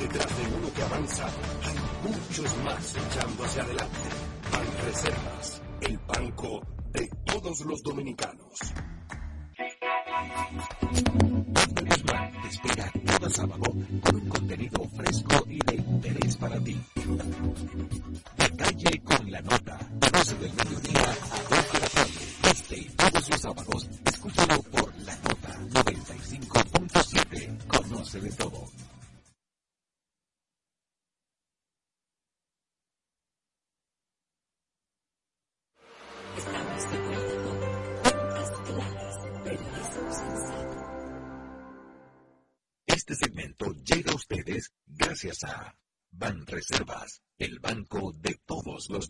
Detrás 0.00 0.36
de 0.36 0.56
uno 0.56 0.72
que 0.74 0.82
avanza, 0.82 1.26
hay 1.62 2.10
muchos 2.10 2.56
más 2.64 2.94
echando 2.96 3.44
hacia 3.44 3.62
adelante. 3.62 4.08
Banreservas, 4.52 5.62
el 5.80 5.98
banco 5.98 6.60
de 6.92 7.08
todos 7.24 7.60
los 7.60 7.82
dominicanos. 7.82 8.58
Te 10.92 12.48
espera 12.48 12.92
cada 13.04 13.30
sábado 13.30 13.64
con 14.02 14.14
un 14.16 14.28
contenido 14.28 14.88
fresco 14.96 15.44
y 15.48 15.58
de 15.58 15.76
interés 15.76 16.36
para 16.36 16.60
ti. 16.60 16.76
Detalle 18.36 19.00
con 19.02 19.30
la 19.30 19.40
nota, 19.42 19.78
12 20.12 20.34
del 20.36 20.52
mediodía 20.54 21.00
a 21.00 21.54
2 21.56 21.65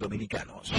dominicanos. 0.07 0.73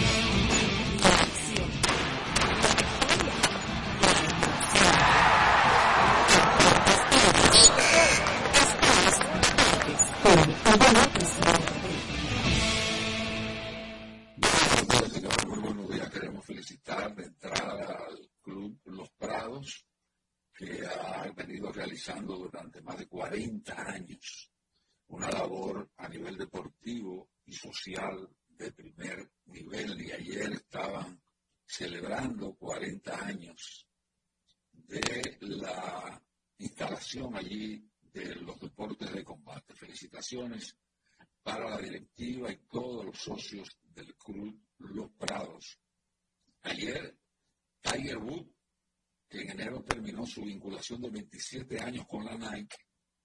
De 50.95 51.09
27 51.09 51.81
años 51.81 52.05
con 52.07 52.23
la 52.23 52.37
Nike, 52.37 52.77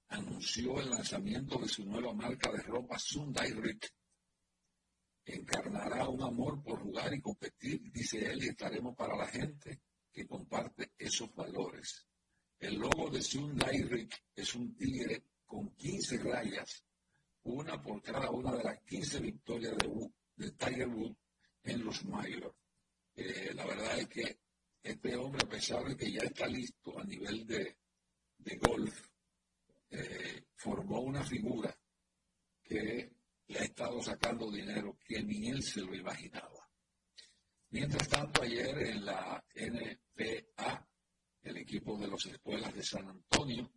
anunció 0.09 0.81
el 0.81 0.91
lanzamiento 0.91 1.59
de 1.59 1.69
su 1.69 1.85
nueva 1.85 2.13
marca 2.13 2.51
de 2.51 2.63
ropa 2.63 2.99
Sunday 2.99 3.53
Rick. 3.53 3.89
Encarnará 5.25 6.09
un 6.09 6.23
amor 6.23 6.61
por 6.63 6.81
jugar 6.81 7.15
y 7.15 7.21
competir, 7.21 7.81
dice 7.93 8.33
él, 8.33 8.43
y 8.43 8.49
estaremos 8.49 8.97
para 8.97 9.17
la 9.17 9.29
gente 9.29 9.81
que 10.13 10.27
comparte 10.27 10.93
esos 10.99 11.33
valores. 11.35 12.05
El 12.59 12.77
logo 12.77 13.09
de 13.11 13.23
Sunday 13.23 13.83
Rick 13.83 14.25
es 14.35 14.55
un 14.57 14.75
tigre 14.77 15.23
con 15.47 15.71
15 15.77 16.19
rayas, 16.19 16.85
una 17.45 17.81
por 17.81 18.03
cada 18.03 18.31
una 18.31 18.57
de 18.57 18.65
las 18.65 18.81
15 18.83 19.21
victorias 19.21 19.77
de, 19.79 20.51
Tiger 20.53 20.89
Woods 20.89 21.17
en 21.63 21.85
los 21.85 22.05
Majors. 22.07 22.57
Eh, 23.15 23.53
la 23.55 23.65
verdad 23.67 23.99
es 23.99 24.09
que 24.09 24.42
este 24.83 25.17
hombre, 25.17 25.45
a 25.45 25.49
pesar 25.49 25.85
de 25.85 25.97
que 25.97 26.11
ya 26.11 26.21
está 26.21 26.47
listo 26.47 26.99
a 26.99 27.05
nivel 27.05 27.47
de, 27.47 27.77
golf, 28.59 29.09
eh, 29.91 30.47
formó 30.57 31.01
una 31.01 31.23
figura 31.25 31.77
que 32.63 33.13
le 33.47 33.59
ha 33.59 33.65
estado 33.65 34.03
sacando 34.03 34.51
dinero 34.51 34.99
que 35.07 35.23
ni 35.23 35.49
él 35.49 35.63
se 35.63 35.81
lo 35.81 35.95
imaginaba. 35.95 36.69
Mientras 37.71 38.09
tanto, 38.09 38.43
ayer 38.43 38.77
en 38.79 39.05
la 39.05 39.45
NBA, 39.55 40.89
el 41.43 41.57
equipo 41.57 41.97
de 41.97 42.09
las 42.09 42.27
escuelas 42.27 42.75
de 42.75 42.83
San 42.83 43.09
Antonio 43.09 43.73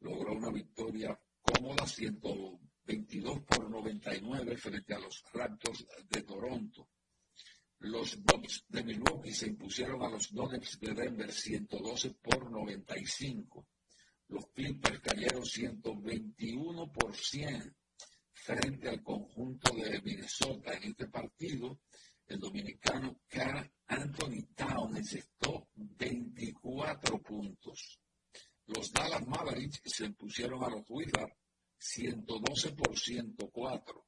logró 0.00 0.32
una 0.32 0.50
victoria 0.50 1.18
cómoda, 1.40 1.86
122 1.86 3.40
por 3.42 3.70
99 3.70 4.56
frente 4.56 4.94
a 4.94 4.98
los 4.98 5.22
Raptors 5.32 5.86
de 6.08 6.22
Toronto. 6.22 6.88
Los 7.80 8.20
Bucks 8.22 8.64
de 8.68 8.82
Milwaukee 8.82 9.32
se 9.32 9.46
impusieron 9.46 10.02
a 10.02 10.08
los 10.08 10.32
Nuggets 10.32 10.80
de 10.80 10.94
Denver 10.94 11.32
112 11.32 12.10
por 12.14 12.50
95. 12.50 13.66
Los 14.28 14.48
Clippers 14.48 15.00
cayeron 15.00 15.44
121 15.44 16.92
por 16.92 17.14
100 17.14 17.76
frente 18.32 18.88
al 18.88 19.02
conjunto 19.02 19.72
de 19.74 20.02
Minnesota. 20.02 20.72
En 20.74 20.90
este 20.90 21.06
partido, 21.06 21.80
el 22.26 22.40
dominicano 22.40 23.20
Carl 23.28 23.70
Anthony 23.86 24.42
Town 24.56 24.96
encestó 24.96 25.68
24 25.74 27.22
puntos. 27.22 28.00
Los 28.66 28.92
Dallas 28.92 29.26
Mavericks 29.26 29.80
se 29.84 30.06
impusieron 30.06 30.64
a 30.64 30.68
los 30.68 30.84
Wizards 30.88 31.32
112 31.78 32.72
por 32.72 32.98
104. 32.98 34.07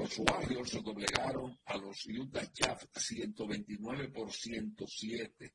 Los 0.00 0.18
Warriors 0.20 0.70
se 0.70 0.80
doblegaron 0.80 1.60
a 1.66 1.76
los 1.76 2.06
Utah 2.06 2.50
Jazz 2.54 2.88
129 2.94 4.08
por 4.08 4.32
107. 4.32 5.54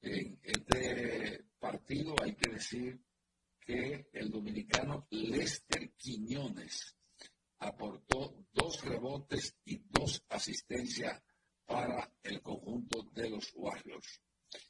En 0.00 0.40
este 0.42 1.44
partido 1.58 2.14
hay 2.18 2.34
que 2.34 2.50
decir 2.52 2.98
que 3.60 4.08
el 4.10 4.30
dominicano 4.30 5.06
Lester 5.10 5.92
Quiñones 5.98 6.96
aportó 7.58 8.42
dos 8.54 8.82
rebotes 8.86 9.54
y 9.66 9.76
dos 9.90 10.24
asistencias 10.30 11.22
para 11.66 12.10
el 12.22 12.40
conjunto 12.40 13.02
de 13.12 13.28
los 13.28 13.52
Warriors. 13.54 14.22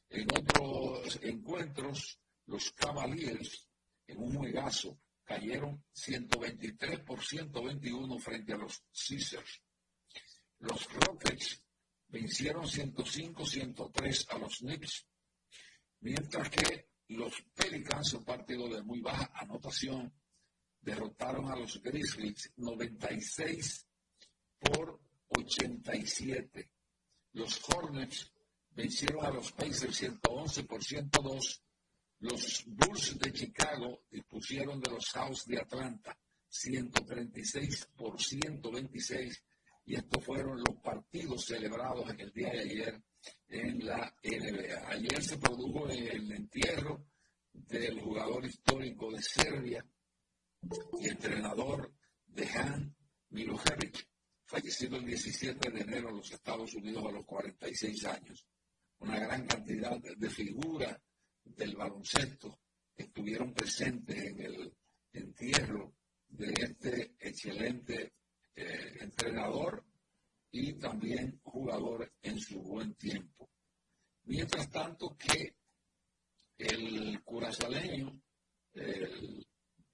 En 0.08 0.26
otros 0.36 1.20
encuentros, 1.22 2.18
los 2.46 2.72
Cavaliers, 2.72 3.68
en 4.08 4.18
un 4.18 4.34
juegazo, 4.34 4.98
cayeron 5.28 5.84
123 5.92 7.00
por 7.00 7.22
121 7.22 8.18
frente 8.18 8.54
a 8.54 8.56
los 8.56 8.82
Caesars. 8.92 9.62
Los 10.60 10.88
Rockets 10.94 11.62
vencieron 12.08 12.64
105-103 12.64 14.26
a 14.30 14.38
los 14.38 14.56
Knicks, 14.58 15.06
mientras 16.00 16.48
que 16.48 16.88
los 17.08 17.42
Pelicans, 17.54 18.14
un 18.14 18.24
partido 18.24 18.68
de 18.68 18.82
muy 18.82 19.00
baja 19.00 19.30
anotación, 19.34 20.10
derrotaron 20.80 21.50
a 21.50 21.56
los 21.56 21.82
Grizzlies 21.82 22.50
96 22.56 23.86
por 24.58 24.98
87. 25.28 26.70
Los 27.34 27.60
Hornets 27.68 28.32
vencieron 28.70 29.26
a 29.26 29.30
los 29.30 29.52
Pacers 29.52 29.94
111 29.94 30.64
por 30.64 30.82
102 30.82 31.62
los 32.20 32.64
Bulls 32.66 33.18
de 33.18 33.32
Chicago 33.32 34.02
dispusieron 34.10 34.80
de 34.80 34.90
los 34.90 35.06
House 35.10 35.44
de 35.46 35.58
Atlanta 35.58 36.18
136 36.48 37.90
por 37.96 38.20
126 38.20 39.44
y 39.86 39.94
estos 39.94 40.24
fueron 40.24 40.58
los 40.58 40.76
partidos 40.82 41.44
celebrados 41.44 42.10
en 42.10 42.20
el 42.20 42.32
día 42.32 42.50
de 42.50 42.60
ayer 42.60 43.02
en 43.48 43.86
la 43.86 44.14
NBA. 44.22 44.88
Ayer 44.88 45.22
se 45.22 45.38
produjo 45.38 45.88
el 45.88 46.32
entierro 46.32 47.06
del 47.52 48.00
jugador 48.00 48.44
histórico 48.44 49.10
de 49.12 49.22
Serbia 49.22 49.84
y 51.00 51.08
entrenador 51.08 51.92
de 52.26 52.46
Han 52.50 52.96
Milojevic, 53.30 54.08
fallecido 54.44 54.96
el 54.96 55.06
17 55.06 55.70
de 55.70 55.80
enero 55.80 56.10
en 56.10 56.16
los 56.16 56.32
Estados 56.32 56.74
Unidos 56.74 57.04
a 57.06 57.12
los 57.12 57.24
46 57.24 58.04
años. 58.06 58.46
Una 58.98 59.18
gran 59.18 59.46
cantidad 59.46 59.98
de 59.98 60.30
figuras 60.30 60.98
del 61.56 61.76
baloncesto 61.76 62.58
estuvieron 62.96 63.52
presentes 63.52 64.16
en 64.16 64.40
el 64.40 64.76
entierro 65.12 65.94
de 66.28 66.52
este 66.52 67.14
excelente 67.18 68.14
eh, 68.54 68.96
entrenador 69.00 69.84
y 70.50 70.74
también 70.74 71.40
jugador 71.42 72.12
en 72.22 72.38
su 72.38 72.60
buen 72.60 72.94
tiempo. 72.94 73.50
Mientras 74.24 74.70
tanto 74.70 75.16
que 75.16 75.56
el 76.58 77.22
curazaleño, 77.22 78.20
el 78.74 79.46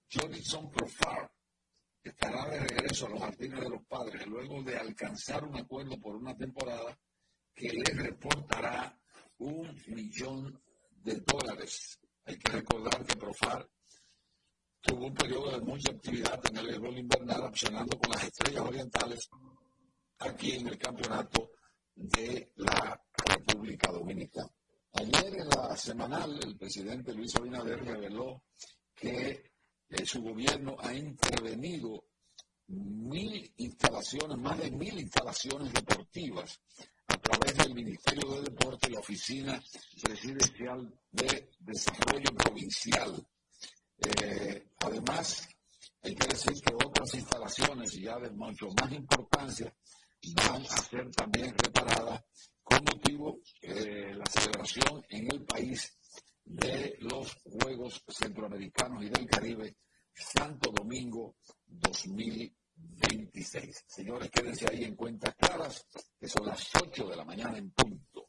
Jonathan 0.09 0.71
Profar, 0.71 1.31
estará 2.03 2.49
de 2.51 2.61
regreso 2.61 3.07
a 3.07 3.11
los 3.11 3.21
jardines 3.21 3.61
de 3.61 3.71
los 3.71 3.85
padres 3.87 4.27
luego 4.27 4.63
de 4.63 4.77
alcanzar 4.77 5.45
un 5.45 5.57
acuerdo 5.57 5.99
por 6.01 6.17
una 6.17 6.37
temporada 6.37 6.99
que 7.55 7.73
le 7.73 7.85
reportará 7.95 8.99
un 9.39 9.75
millón 9.89 10.61
de 11.05 11.21
dólares. 11.21 11.99
Hay 12.25 12.39
que 12.39 12.53
recordar 12.53 13.05
que 13.05 13.17
Profar 13.17 13.69
tuvo 14.81 15.07
un 15.07 15.15
periodo 15.15 15.51
de 15.53 15.61
mucha 15.61 15.93
actividad 15.93 16.41
en 16.51 16.57
el 16.57 16.67
béisbol 16.67 16.99
invernal, 16.99 17.45
opcionando 17.45 17.99
con 17.99 18.11
las 18.13 18.25
estrellas 18.25 18.63
orientales 18.63 19.29
aquí 20.19 20.53
en 20.53 20.69
el 20.69 20.79
campeonato 20.79 21.51
de 21.95 22.53
la 22.57 23.01
República 23.27 23.93
Dominicana. 23.93 24.51
Ayer 24.95 25.41
en 25.41 25.49
la 25.49 25.77
semanal, 25.77 26.39
el 26.43 26.57
presidente 26.57 27.13
Luis 27.13 27.35
Abinader 27.37 27.85
reveló 27.85 28.45
que 28.95 29.53
eh, 29.89 30.07
su 30.07 30.23
gobierno 30.23 30.77
ha 30.81 30.95
intervenido 30.95 32.05
mil 32.69 33.53
instalaciones, 33.57 34.39
más 34.39 34.59
de 34.59 34.71
mil 34.71 34.99
instalaciones 34.99 35.73
deportivas 35.73 36.61
a 37.15 37.19
través 37.19 37.57
del 37.57 37.75
Ministerio 37.75 38.29
de 38.35 38.43
Deporte 38.43 38.89
y 38.89 38.93
la 38.93 38.99
Oficina 38.99 39.63
Presidencial 40.03 40.93
de 41.13 41.51
Desarrollo 41.61 42.35
Provincial. 42.37 43.25
Eh, 43.99 44.67
además, 44.81 45.49
hay 46.03 46.15
que 46.17 46.27
decir 46.27 46.55
que 46.55 46.75
otras 46.75 47.15
instalaciones 47.15 47.93
ya 47.93 48.19
de 48.19 48.31
mucho 48.31 48.67
más 48.81 48.93
importancia 48.93 49.73
van 50.35 50.63
a 50.63 50.77
ser 50.77 51.09
también 51.13 51.55
reparadas 51.57 52.25
con 52.65 52.79
motivo 52.83 53.39
de 53.63 54.15
la 54.15 54.27
celebración 54.27 55.05
en 55.09 55.31
el 55.31 55.45
país 55.45 55.97
de 56.45 56.97
los 56.99 57.33
Juegos 57.45 58.03
Centroamericanos 58.09 59.05
y 59.05 59.09
del 59.09 59.27
Caribe 59.27 59.77
Santo 60.13 60.73
Domingo 60.73 61.37
2020. 61.67 62.64
26. 62.77 63.85
Señores, 63.87 64.31
quédense 64.31 64.67
ahí 64.71 64.85
en 64.85 64.97
cuentas 64.97 65.35
claras, 65.37 65.87
que 66.19 66.29
son 66.29 66.47
las 66.47 66.69
8 66.75 67.09
de 67.09 67.17
la 67.17 67.25
mañana 67.25 67.59
en 67.59 67.71
punto. 67.71 68.29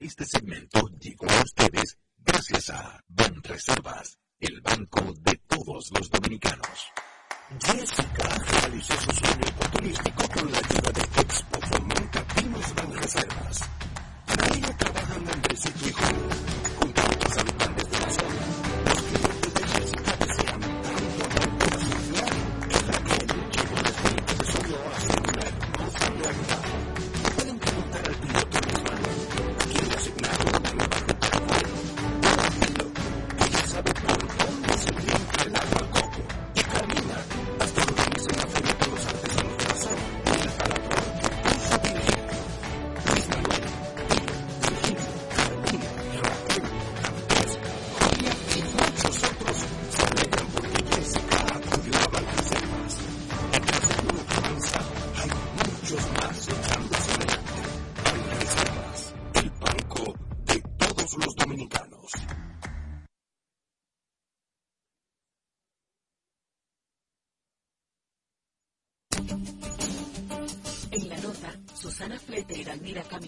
Este 0.00 0.24
segmento 0.24 0.80
llegó 1.00 1.26
a 1.28 1.42
ustedes 1.42 1.98
gracias 2.18 2.70
a 2.70 3.02
Banreservas, 3.08 4.18
el 4.38 4.60
banco 4.60 5.00
de 5.22 5.36
todos 5.48 5.90
los 5.92 6.08
dominicanos. 6.10 6.92
Jessica 7.60 8.28
realizó 8.60 8.94
su 9.00 9.10
sueño 9.10 9.46
ecoturístico 9.48 10.28
con 10.28 10.52
la 10.52 10.58
ayuda 10.58 10.92
de 10.92 11.20
Expo 11.22 11.60
Fomenta 11.62 12.24
Pinos 12.34 12.74
Banreservas. 12.74 13.70
Para 14.26 14.76
trabajan 14.76 15.24
los 17.24 17.38
habitantes 17.38 17.88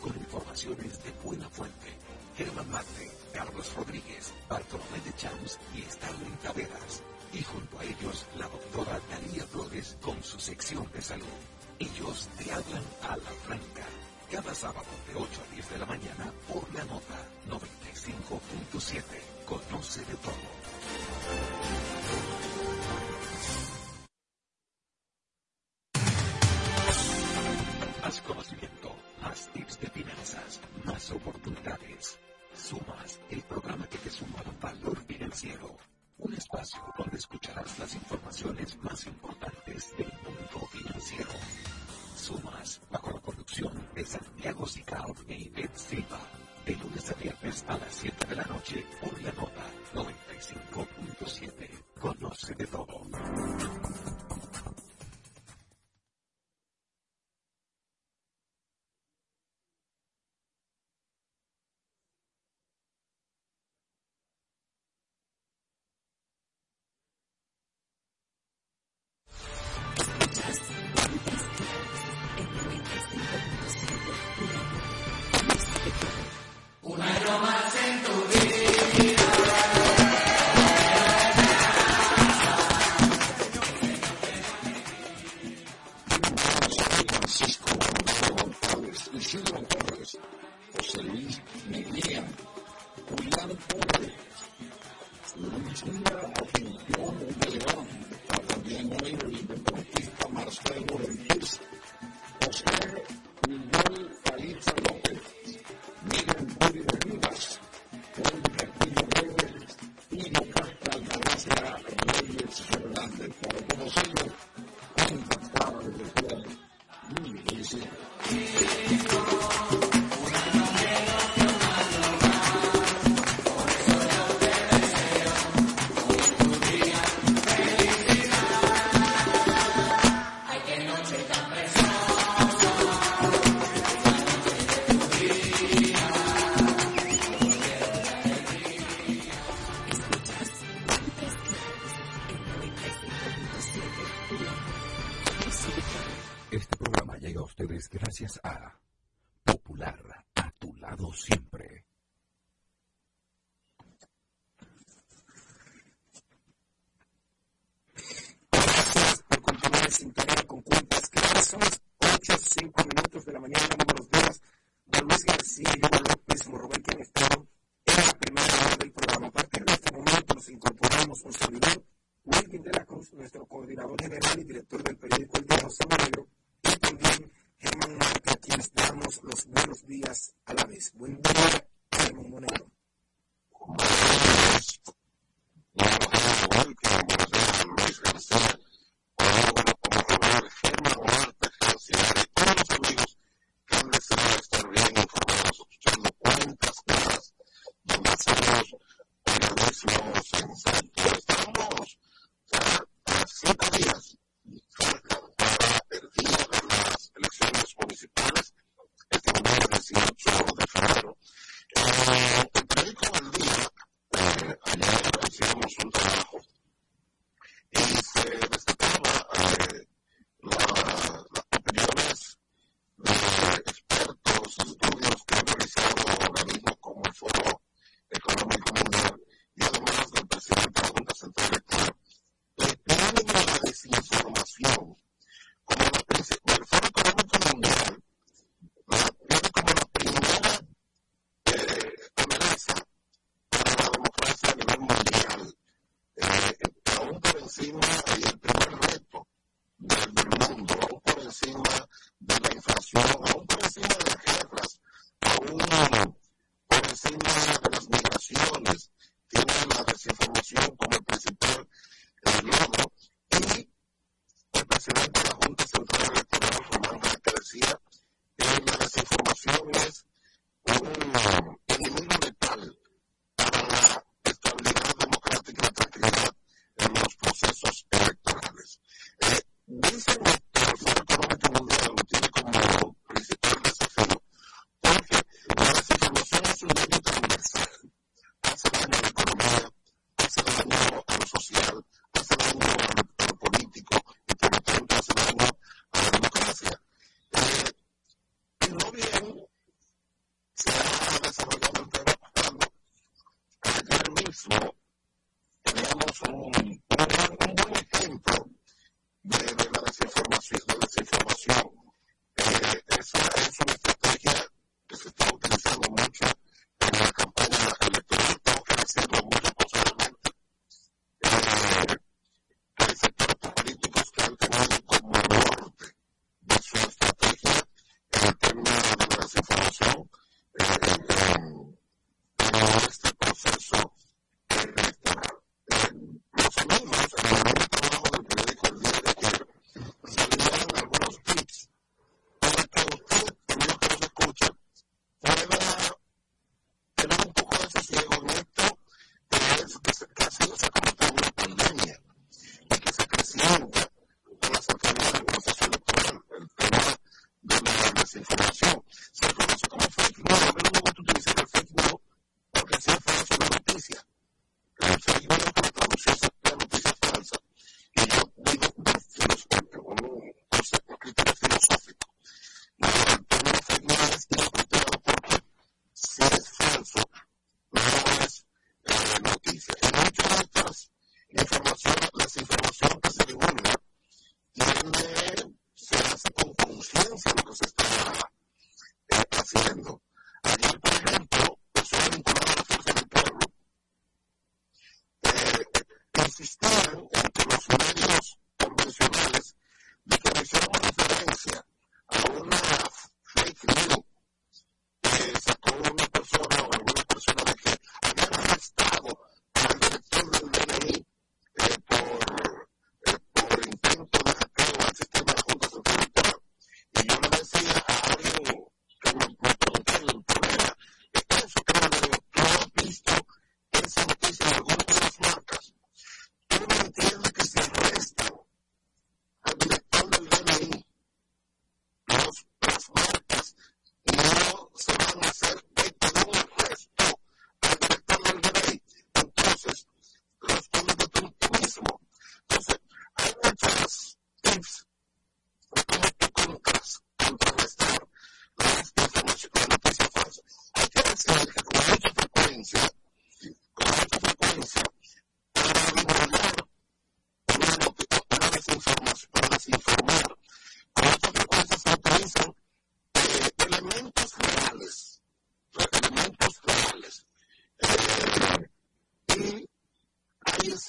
con 0.00 0.14
informaciones 0.16 1.02
de 1.02 1.10
buena 1.24 1.48
fuente. 1.48 1.88
Germán 2.36 2.70
Marte, 2.70 3.10
Carlos 3.32 3.74
Rodríguez, 3.74 4.32
Bartolomé 4.48 5.00
de 5.04 5.14
Chams 5.16 5.58
y 5.74 5.82
Stanley 5.82 6.32
Taveras. 6.42 7.02
Y 7.32 7.42
junto 7.42 7.78
a 7.78 7.84
ellos, 7.84 8.26
la 8.38 8.48
doctora 8.48 9.00
Daría 9.10 9.46
Flores 9.46 9.96
con 10.00 10.22
su 10.22 10.38
sección 10.38 10.86
de 10.92 11.00
salud. 11.02 11.34
Ellos 11.78 12.28
te 12.38 12.52
hablan 12.52 12.84
a 13.02 13.16
la 13.16 13.30
franca. 13.46 13.86
Cada 14.30 14.54
sábado 14.54 14.92
de 15.08 15.14
8 15.14 15.26
a 15.26 15.54
10 15.54 15.70
de 15.70 15.78
la 15.78 15.86
mañana 15.86 16.11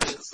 eso 0.01 0.32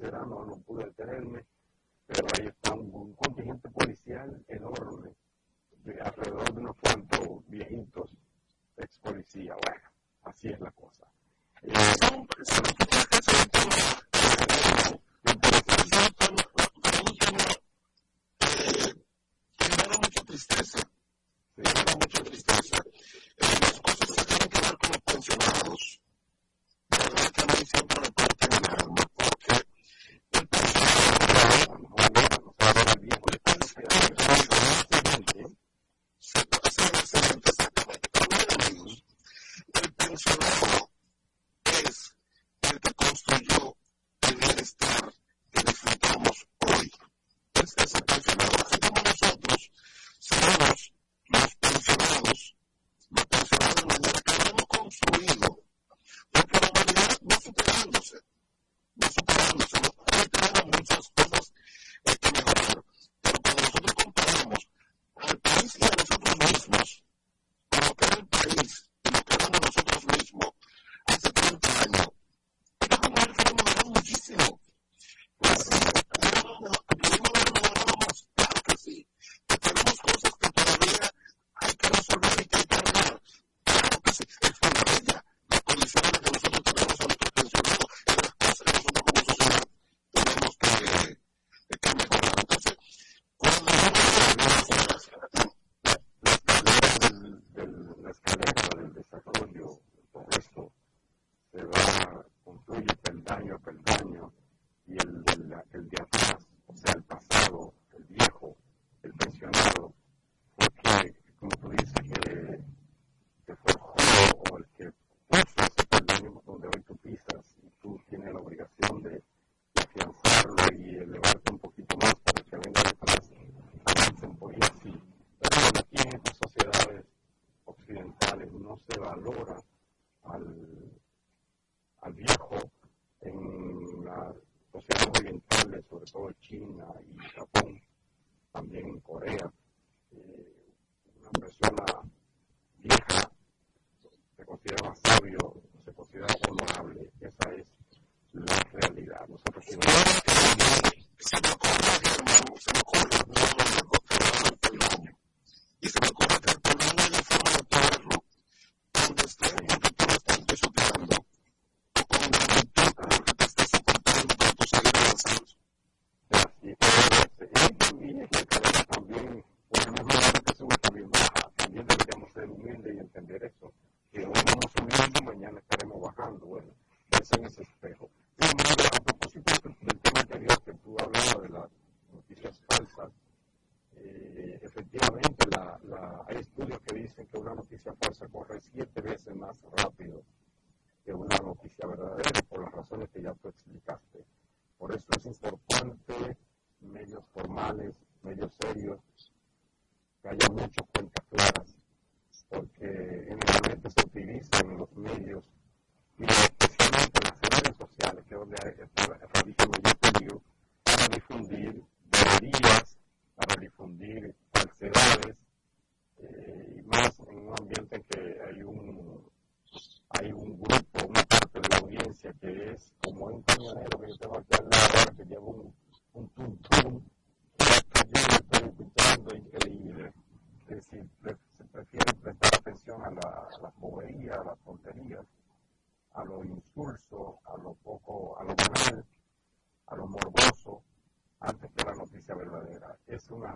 y 0.00 0.04
a 0.06 0.10
nosotros 0.10 0.95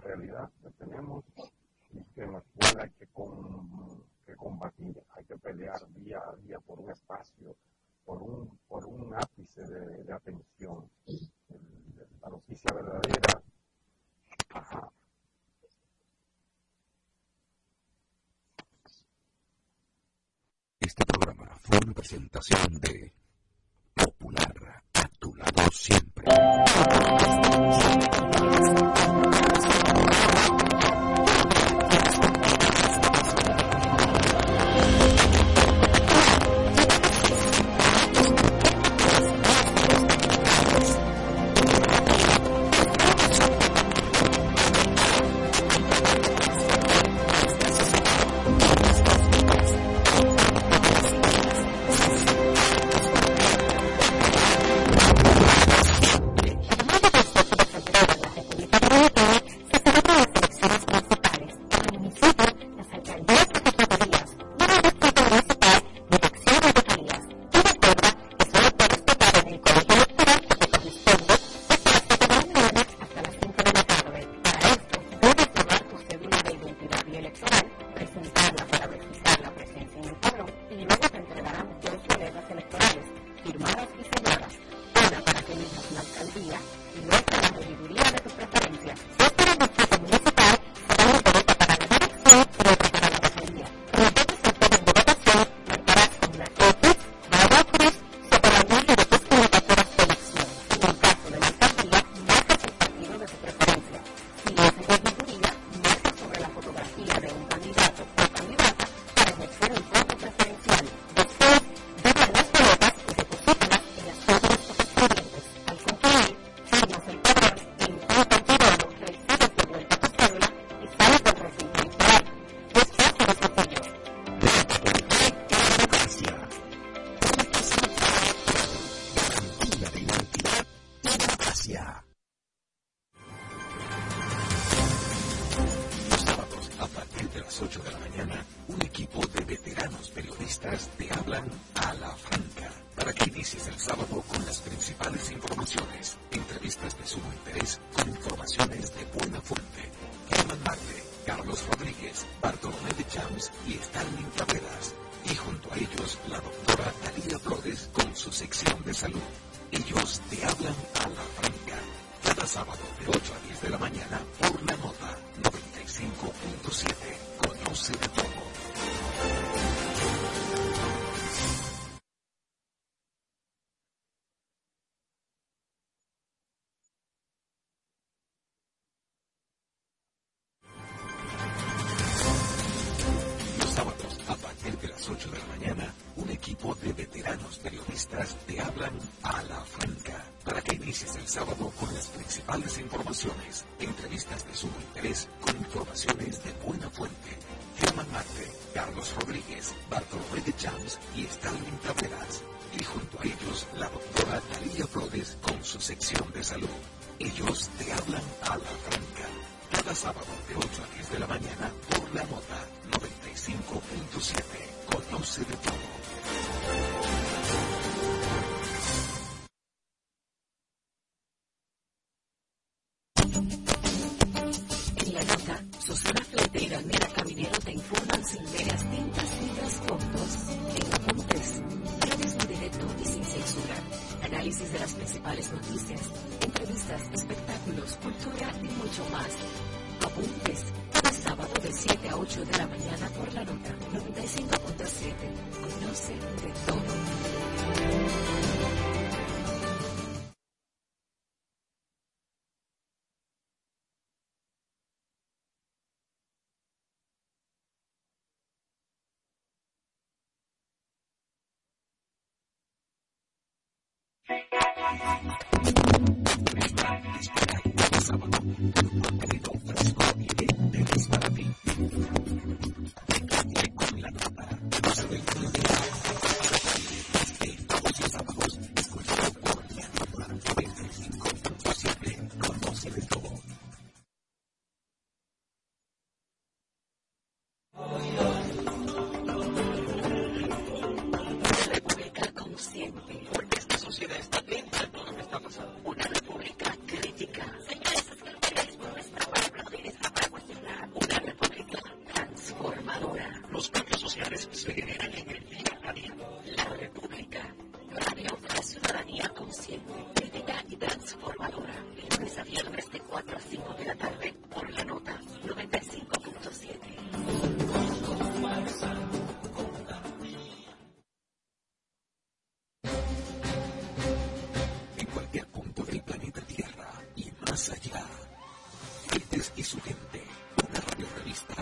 realidad 0.00 0.50
que 0.62 0.70
tenemos 0.70 1.24
y 1.92 2.02
que 2.14 2.22
en 2.22 2.32
la 2.32 2.38
escuela 2.38 2.84
hay 2.84 2.90
que, 2.90 3.06
combatir, 4.36 5.02
hay 5.10 5.24
que 5.24 5.36
pelear 5.36 5.80
día 5.94 6.18
a 6.18 6.36
día 6.36 6.58
por 6.60 6.80
un 6.80 6.90
espacio, 6.90 7.56
por 8.04 8.22
un, 8.22 8.58
por 8.68 8.84
un 8.86 9.14
ápice 9.14 9.62
de, 9.62 10.12
atención. 10.12 10.88
La 12.22 12.28
noticia 12.28 12.72
verdadera. 12.74 13.42
Ajá. 14.50 14.92
Este 20.80 21.04
programa 21.04 21.56
fue 21.62 21.78
una 21.84 21.94
presentación 21.94 22.80
de 22.80 23.12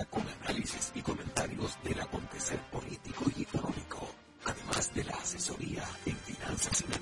con 0.06 0.24
análisis 0.42 0.92
y 0.94 1.02
comentarios 1.02 1.78
del 1.82 2.00
acontecer 2.00 2.58
político 2.70 3.24
y 3.36 3.42
económico, 3.42 4.08
además 4.44 4.94
de 4.94 5.04
la 5.04 5.14
asesoría 5.16 5.84
en 6.06 6.16
finanzas 6.16 6.84
y 6.86 6.92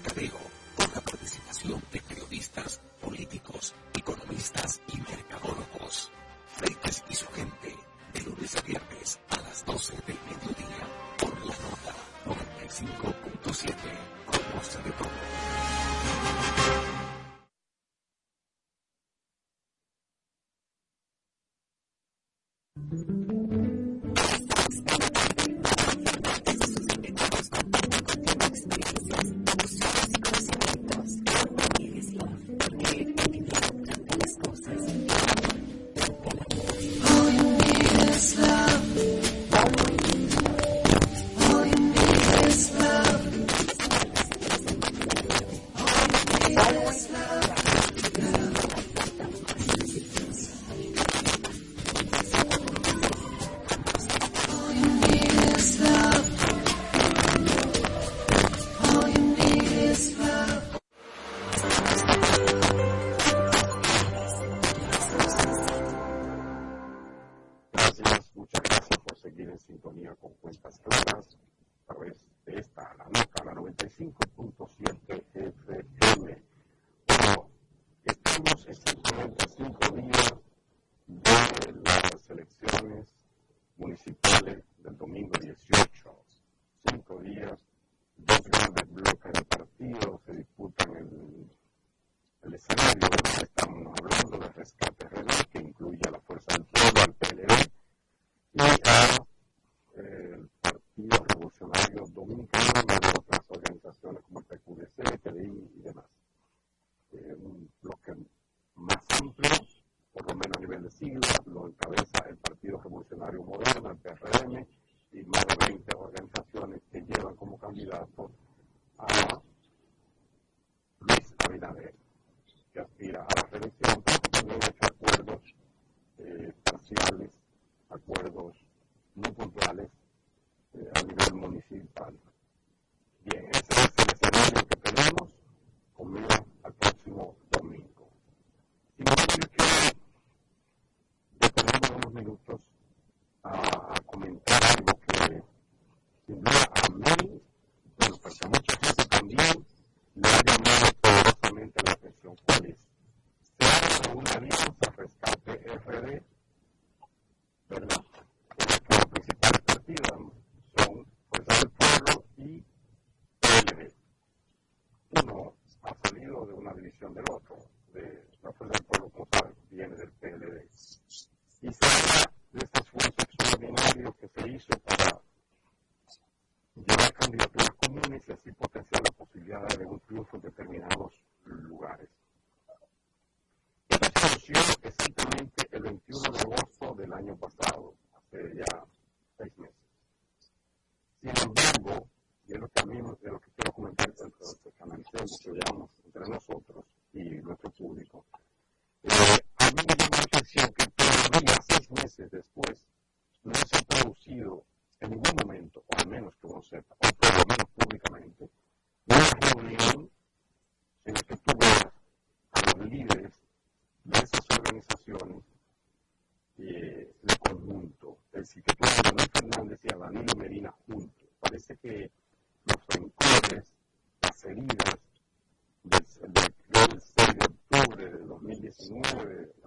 de 228.78 228.88
2019, 228.88 229.65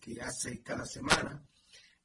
que 0.00 0.20
hace 0.22 0.62
cada 0.62 0.86
semana 0.86 1.44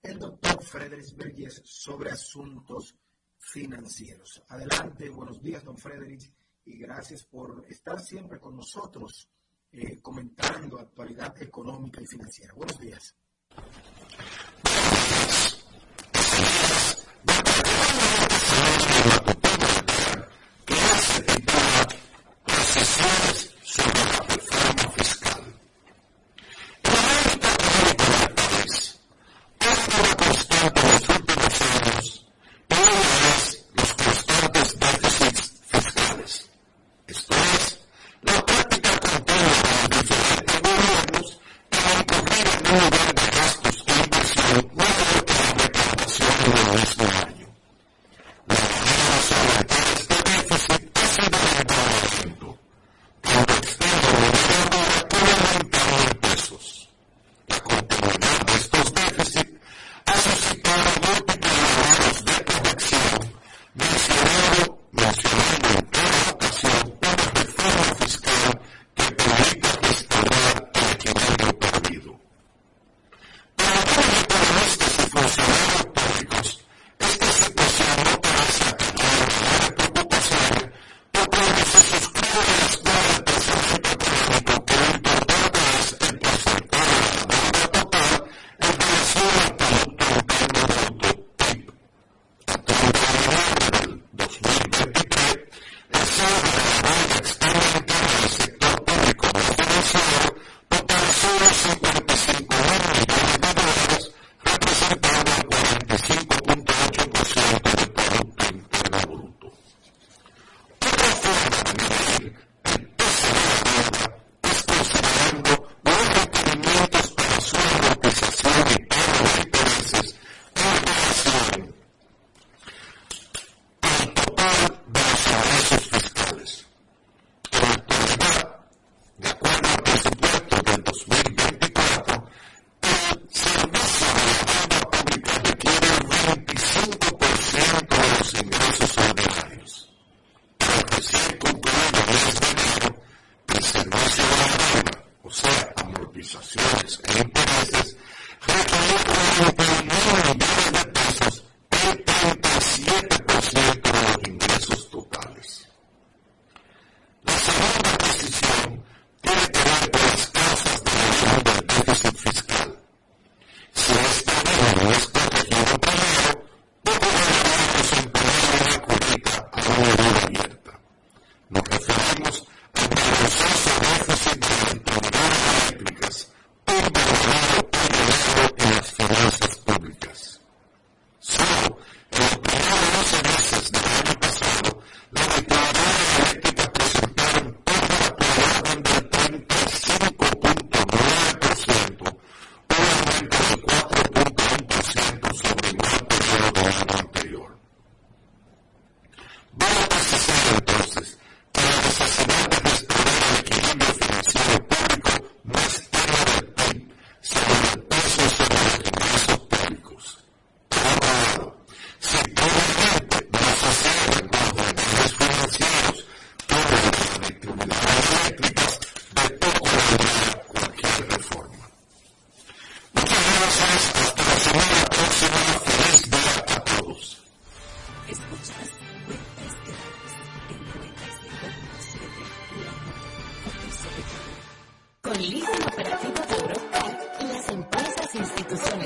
el 0.02 0.20
doctor 0.20 0.62
Frederick 0.64 1.16
Vergés 1.16 1.62
sobre 1.64 2.12
asuntos 2.12 2.94
financieros. 3.38 4.44
Adelante, 4.50 5.10
buenos 5.10 5.42
días, 5.42 5.64
don 5.64 5.78
Frederick, 5.78 6.30
y 6.66 6.78
gracias 6.78 7.24
por 7.24 7.66
estar 7.70 8.02
siempre 8.02 8.40
con 8.40 8.58
nosotros 8.58 9.30
eh, 9.72 10.02
comentando 10.02 10.78
actualidad 10.78 11.42
económica 11.42 12.02
y 12.02 12.06
financiera. 12.06 12.54
Buenos 12.54 12.80
días. 12.80 13.16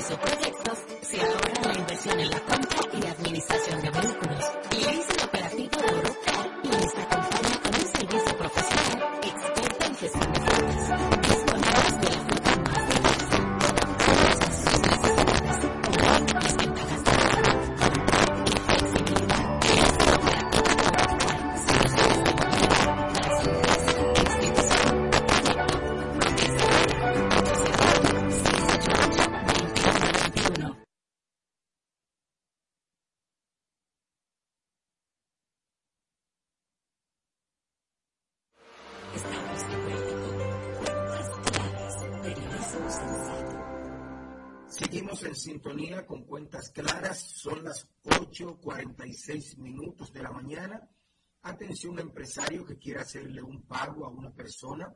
eso. 0.02 0.41
Con 46.12 46.24
cuentas 46.24 46.68
claras. 46.68 47.18
Son 47.18 47.64
las 47.64 47.88
8.46 48.04 49.56
minutos 49.56 50.12
de 50.12 50.22
la 50.22 50.30
mañana. 50.30 50.86
Atención, 51.40 51.98
empresario 51.98 52.66
que 52.66 52.76
quiera 52.76 53.00
hacerle 53.00 53.42
un 53.42 53.62
pago 53.62 54.04
a 54.04 54.10
una 54.10 54.30
persona 54.30 54.94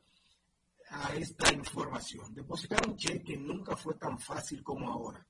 a 0.90 1.14
esta 1.16 1.50
información. 1.54 2.34
Depositar 2.34 2.86
un 2.86 2.98
cheque 2.98 3.34
nunca 3.34 3.74
fue 3.76 3.94
tan 3.94 4.18
fácil 4.18 4.62
como 4.62 4.92
ahora. 4.92 5.26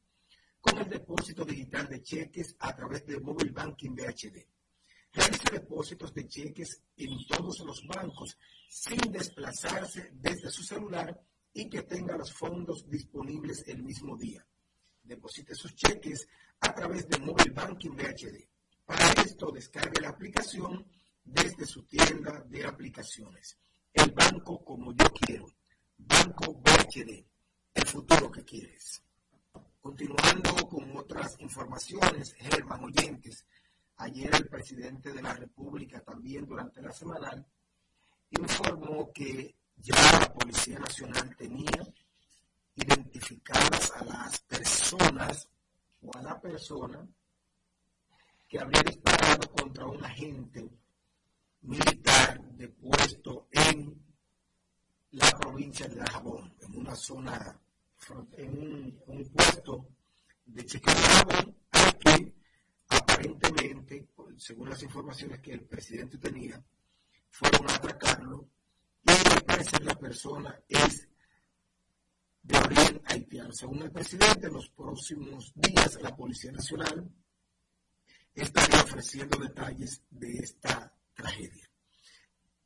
Con 0.60 0.76
el 0.78 0.88
depósito 0.88 1.44
digital 1.44 1.88
de 1.88 2.02
cheques 2.02 2.56
a 2.58 2.74
través 2.74 3.06
de 3.06 3.20
Mobile 3.20 3.52
Banking 3.52 3.94
BHD. 3.94 4.44
Realice 5.12 5.52
depósitos 5.52 6.12
de 6.12 6.26
cheques 6.26 6.82
en 6.96 7.16
todos 7.28 7.60
los 7.60 7.86
bancos 7.86 8.36
sin 8.68 9.12
desplazarse 9.12 10.10
desde 10.14 10.50
su 10.50 10.64
celular 10.64 11.16
y 11.52 11.70
que 11.70 11.82
tenga 11.82 12.16
los 12.16 12.32
fondos 12.32 12.90
disponibles 12.90 13.62
el 13.68 13.84
mismo 13.84 14.16
día. 14.16 14.44
Deposite 15.06 15.54
sus 15.54 15.74
cheques 15.74 16.28
a 16.60 16.74
través 16.74 17.08
de 17.08 17.18
Mobile 17.18 17.52
Banking 17.52 17.90
BHD. 17.90 18.48
Para 18.84 19.12
esto, 19.22 19.50
descargue 19.52 20.00
la 20.00 20.10
aplicación 20.10 20.84
desde 21.24 21.64
su 21.66 21.84
tienda 21.84 22.42
de 22.48 22.64
aplicaciones. 22.64 23.58
El 23.92 24.10
banco 24.10 24.64
como 24.64 24.92
yo 24.92 25.06
quiero. 25.12 25.46
Banco 25.98 26.54
BHD. 26.54 27.24
El 27.74 27.86
futuro 27.86 28.30
que 28.30 28.44
quieres. 28.44 29.02
Continuando 29.80 30.54
con 30.68 30.96
otras 30.96 31.36
informaciones, 31.40 32.34
Germán 32.34 32.84
Oyentes. 32.84 33.44
Ayer 33.98 34.34
el 34.34 34.48
presidente 34.48 35.12
de 35.12 35.22
la 35.22 35.34
República, 35.34 36.00
también 36.00 36.44
durante 36.46 36.82
la 36.82 36.92
semanal, 36.92 37.46
informó 38.30 39.10
que 39.12 39.54
ya 39.76 39.94
la 40.20 40.32
Policía 40.32 40.78
Nacional 40.78 41.34
tenía 41.36 41.86
identificadas 42.76 43.92
a 43.92 44.04
las 44.04 44.38
personas 44.40 45.48
o 46.02 46.16
a 46.16 46.22
la 46.22 46.40
persona 46.40 47.06
que 48.48 48.60
habría 48.60 48.82
disparado 48.82 49.50
contra 49.50 49.86
un 49.86 50.04
agente 50.04 50.68
militar 51.62 52.40
depuesto 52.52 53.48
en 53.50 54.00
la 55.12 55.30
provincia 55.38 55.88
de 55.88 56.00
Jabón, 56.04 56.54
en 56.60 56.76
una 56.76 56.94
zona, 56.94 57.58
en 58.36 59.00
un, 59.06 59.30
puesto 59.30 59.88
de 60.44 60.64
chequeo 60.64 60.94
de 60.94 61.00
Jabón, 61.00 61.56
al 61.72 61.98
que 61.98 62.34
aparentemente, 62.88 64.08
según 64.36 64.68
las 64.68 64.82
informaciones 64.82 65.40
que 65.40 65.54
el 65.54 65.62
presidente 65.62 66.18
tenía, 66.18 66.62
fueron 67.30 67.68
a 67.68 67.74
atracarlo 67.74 68.48
al 69.06 69.42
parecer 69.42 69.84
la 69.84 69.94
persona 69.94 70.60
es 70.68 71.08
de 72.46 72.58
origen 72.58 73.02
haitiano. 73.06 73.52
Según 73.52 73.82
el 73.82 73.90
presidente, 73.90 74.46
en 74.46 74.52
los 74.52 74.68
próximos 74.70 75.52
días 75.54 76.00
la 76.00 76.14
Policía 76.14 76.52
Nacional 76.52 77.10
estaría 78.34 78.82
ofreciendo 78.82 79.38
detalles 79.38 80.02
de 80.10 80.38
esta 80.38 80.94
tragedia. 81.14 81.68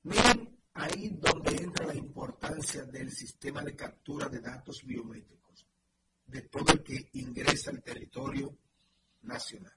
Miren 0.03 0.59
ahí 0.75 1.11
donde 1.19 1.57
entra 1.57 1.87
la 1.87 1.95
importancia 1.95 2.85
del 2.85 3.11
sistema 3.11 3.63
de 3.63 3.77
captura 3.77 4.29
de 4.29 4.41
datos 4.41 4.83
biométricos 4.85 5.67
de 6.27 6.43
todo 6.43 6.73
el 6.73 6.83
que 6.83 7.11
ingresa 7.15 7.71
al 7.71 7.83
territorio 7.83 8.57
nacional. 9.23 9.75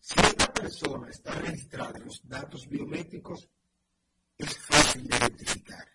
Si 0.00 0.18
esta 0.20 0.52
persona 0.52 1.08
está 1.10 1.32
registrada 1.32 1.98
en 1.98 2.06
los 2.06 2.26
datos 2.26 2.68
biométricos, 2.68 3.48
es 4.36 4.56
fácil 4.58 5.06
de 5.06 5.16
identificar. 5.16 5.88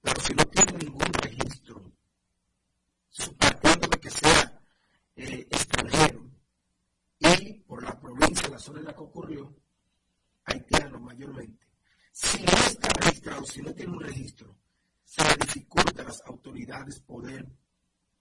Pero 0.00 0.20
si 0.20 0.34
no 0.34 0.44
tiene 0.44 0.72
ningún 0.84 1.12
registro, 1.12 1.95
partiendo 3.38 3.88
de 3.88 3.98
que 3.98 4.10
sea 4.10 4.60
eh, 5.16 5.46
extranjero. 5.50 6.30
Y 7.18 7.54
por 7.60 7.82
la 7.82 7.98
provincia, 7.98 8.48
la 8.48 8.58
zona 8.58 8.80
en 8.80 8.84
la 8.86 8.94
que 8.94 9.02
ocurrió, 9.02 9.54
haitiano 10.44 11.00
mayormente, 11.00 11.66
si 12.12 12.42
no 12.42 12.52
está 12.52 12.88
registrado, 13.00 13.44
si 13.44 13.62
no 13.62 13.74
tiene 13.74 13.92
un 13.92 14.00
registro, 14.00 14.56
se 15.04 15.22
le 15.24 15.36
dificulta 15.36 16.02
a 16.02 16.06
las 16.06 16.22
autoridades 16.26 17.00
poder 17.00 17.46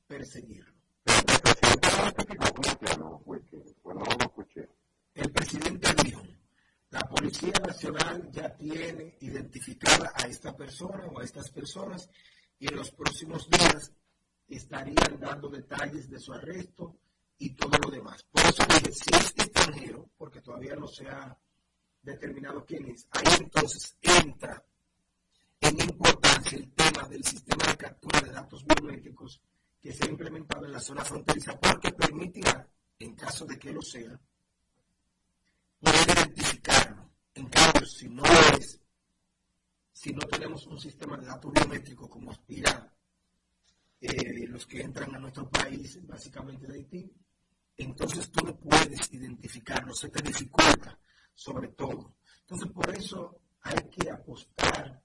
perseguirlo. 0.08 0.74
El 5.14 5.32
presidente 5.32 5.94
dijo, 6.04 6.22
la 6.90 7.00
Policía 7.02 7.54
Nacional 7.66 8.30
ya 8.32 8.56
tiene 8.56 9.18
identificada 9.22 10.12
a 10.14 10.28
esta 10.28 10.56
persona 10.56 11.06
o 11.08 11.20
a 11.20 11.24
estas 11.24 11.50
personas 11.52 12.10
y 12.60 12.68
en 12.68 12.76
los 12.76 12.92
próximos 12.92 13.50
días 13.50 13.92
estarían 14.48 15.20
dando 15.20 15.50
detalles 15.50 16.10
de 16.10 16.20
su 16.20 16.34
arresto 16.34 16.96
y 17.38 17.52
todo 17.52 17.78
lo 17.84 17.90
demás. 17.90 18.24
Por 18.24 18.44
eso 18.44 18.64
dije, 18.68 18.92
si 18.92 19.16
es 19.16 19.34
extranjero, 19.36 20.10
porque 20.18 20.42
todavía 20.42 20.76
no 20.76 20.88
se 20.88 21.08
ha 21.08 21.38
determinado 22.02 22.66
quién 22.66 22.86
es, 22.88 23.08
ahí 23.12 23.36
entonces 23.40 23.98
entra 24.02 24.64
en 25.60 25.82
importancia 25.82 26.58
el 26.58 26.72
tema 26.74 27.08
del 27.08 27.24
sistema 27.24 27.66
de 27.66 27.78
captura 27.78 28.22
de 28.22 28.32
datos 28.32 28.64
biométricos 28.66 29.42
que 29.82 29.92
se 29.92 30.06
ha 30.06 30.10
implementado 30.10 30.66
en 30.66 30.72
la 30.72 30.80
zona 30.80 31.04
fronteriza, 31.04 31.60
porque 31.60 31.92
permitirá, 31.92 32.68
en 33.00 33.16
caso 33.16 33.46
de 33.46 33.58
que 33.58 33.72
lo 33.72 33.82
sea, 33.82 34.20
poder 35.80 36.10
identificarlo. 36.10 37.10
En 37.34 37.48
cambio, 37.48 37.86
si 37.86 38.08
no 38.10 38.24
es, 38.58 38.80
si 39.92 40.14
no 40.14 40.22
tenemos 40.28 40.66
un 40.68 40.80
sistema 40.80 41.18
de 41.18 41.28
datos 41.28 41.52
biométricos 41.52 42.10
como 42.10 42.32
aspira 42.32 42.95
eh, 44.02 44.48
los 44.48 44.66
que 44.66 44.82
entran 44.82 45.16
a 45.16 45.20
nuestro 45.20 45.50
país, 45.50 46.00
básicamente 46.06 46.68
de 46.68 46.76
Haití, 46.76 47.12
entonces 47.78 48.32
tú 48.32 48.46
no 48.46 48.58
puedes 48.58 49.12
identificarlo, 49.12 49.94
se 49.94 50.10
te 50.10 50.22
dificulta, 50.22 50.98
sobre 51.34 51.70
todo. 51.70 52.18
Entonces, 52.42 52.72
por 52.72 52.90
eso 52.96 53.42
hay 53.62 53.90
que 53.90 54.10
apostar 54.10 55.02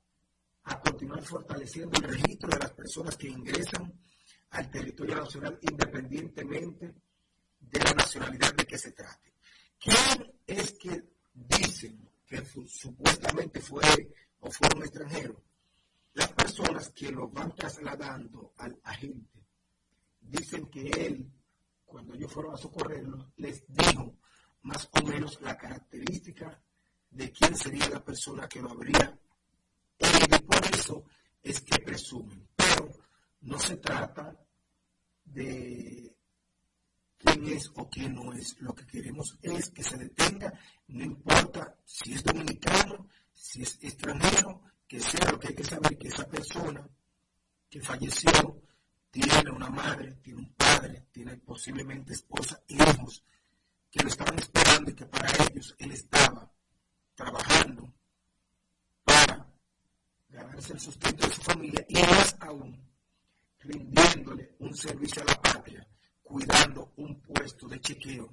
a 0.64 0.80
continuar 0.80 1.22
fortaleciendo 1.22 1.98
el 1.98 2.10
registro 2.10 2.50
de 2.50 2.58
las 2.58 2.72
personas 2.72 3.16
que 3.16 3.28
ingresan 3.28 3.92
al 4.50 4.70
territorio 4.70 5.16
nacional 5.16 5.58
independientemente 5.62 6.94
de 7.58 7.78
la 7.78 7.92
nacionalidad 7.92 8.54
de 8.54 8.66
que 8.66 8.78
se 8.78 8.92
trate. 8.92 9.34
¿Quién 9.78 10.32
es 10.46 10.72
que 10.72 11.02
dicen 11.32 12.08
que 12.26 12.44
supuestamente 12.66 13.60
fue 13.60 13.82
o 14.40 14.50
fue 14.50 14.68
un 14.76 14.82
extranjero? 14.82 15.42
Las 16.14 16.32
personas 16.32 16.90
que 16.90 17.10
lo 17.10 17.28
van 17.28 17.54
trasladando 17.54 18.52
al 18.56 18.78
agente 18.84 19.46
dicen 20.20 20.66
que 20.66 20.88
él, 20.90 21.32
cuando 21.84 22.14
ellos 22.14 22.32
fueron 22.32 22.54
a 22.54 22.58
socorrerlo, 22.58 23.32
les 23.36 23.64
dijo 23.68 24.16
más 24.62 24.88
o 24.92 25.06
menos 25.06 25.40
la 25.40 25.56
característica 25.56 26.62
de 27.10 27.30
quién 27.32 27.56
sería 27.56 27.88
la 27.88 28.04
persona 28.04 28.48
que 28.48 28.60
lo 28.60 28.70
habría 28.70 29.18
y 29.98 30.38
por 30.42 30.64
eso 30.74 31.04
es 31.42 31.60
que 31.60 31.78
presumen. 31.78 32.48
Pero 32.56 32.90
no 33.42 33.58
se 33.58 33.76
trata 33.76 34.34
de 35.24 36.16
quién 37.18 37.48
es 37.48 37.70
o 37.74 37.88
quién 37.88 38.14
no 38.14 38.32
es. 38.32 38.60
Lo 38.60 38.74
que 38.74 38.86
queremos 38.86 39.38
es 39.42 39.70
que 39.70 39.82
se 39.82 39.96
detenga, 39.98 40.52
no 40.88 41.04
importa 41.04 41.76
si 41.84 42.14
es 42.14 42.22
dominicano, 42.22 43.08
si 43.32 43.62
es 43.62 43.78
extranjero, 43.82 44.62
que 44.90 44.98
sea 44.98 45.30
lo 45.30 45.38
que 45.38 45.46
hay 45.46 45.54
que 45.54 45.62
saber, 45.62 45.96
que 45.96 46.08
esa 46.08 46.26
persona 46.26 46.84
que 47.70 47.80
falleció 47.80 48.60
tiene 49.08 49.48
una 49.52 49.70
madre, 49.70 50.16
tiene 50.20 50.40
un 50.40 50.52
padre, 50.54 51.06
tiene 51.12 51.36
posiblemente 51.36 52.12
esposa, 52.12 52.60
hijos, 52.66 53.22
que 53.88 54.02
lo 54.02 54.08
estaban 54.08 54.36
esperando 54.36 54.90
y 54.90 54.94
que 54.94 55.06
para 55.06 55.30
ellos 55.46 55.76
él 55.78 55.92
estaba 55.92 56.50
trabajando 57.14 57.94
para 59.04 59.46
ganarse 60.28 60.72
el 60.72 60.80
sustento 60.80 61.24
de 61.24 61.34
su 61.34 61.40
familia 61.42 61.86
y 61.88 61.94
más 61.94 62.36
aún 62.40 62.84
rindiéndole 63.60 64.56
un 64.58 64.74
servicio 64.74 65.22
a 65.22 65.26
la 65.26 65.40
patria 65.40 65.86
cuidando 66.20 66.94
un 66.96 67.20
puesto 67.20 67.68
de 67.68 67.80
chequeo 67.80 68.28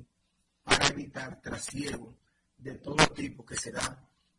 para 0.64 0.88
evitar 0.88 1.40
trasiego 1.40 2.18
de 2.58 2.74
todo 2.80 3.06
tipo 3.14 3.46
que 3.46 3.56
se 3.56 3.72
da 3.72 4.07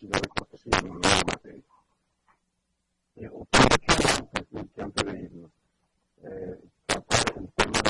sino 0.00 0.12
desprotegida 0.18 0.78
en 0.78 0.84
ninguna 0.84 1.08
materia. 1.26 1.62
Eh, 3.16 3.28
otra 3.32 3.68
cuestión 4.32 4.68
que 4.74 4.82
antes 4.82 5.04
de 5.04 5.20
irnos, 5.20 5.50
eh, 6.22 6.58
tratar 6.86 7.24
el 7.36 7.52
tema 7.52 7.82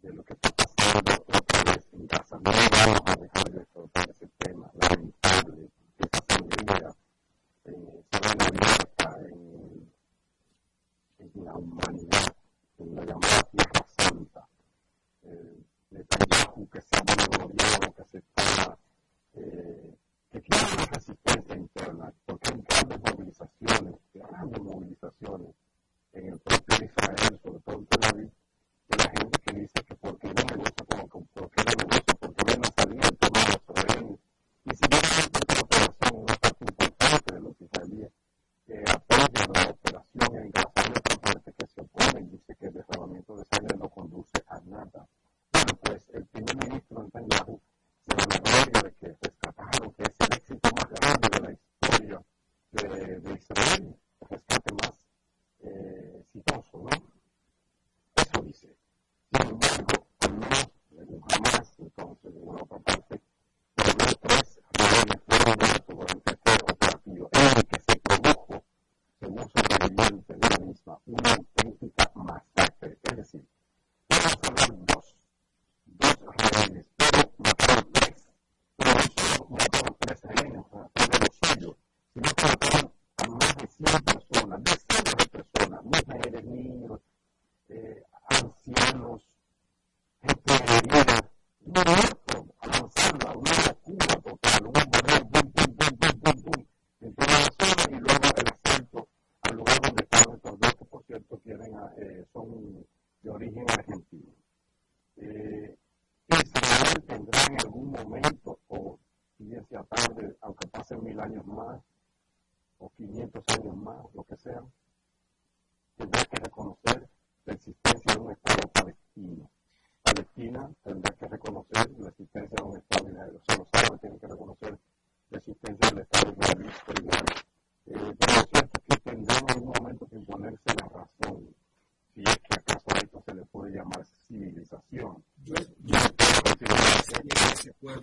de, 0.00 0.12
lo 0.12 0.22
que 0.24 0.32
está 0.34 0.50
pasando 0.50 1.12
otra 1.26 1.64
vez 1.64 1.88
en 1.92 2.06
Gaza. 2.06 2.36
No 2.36 2.42
vale 2.52 2.97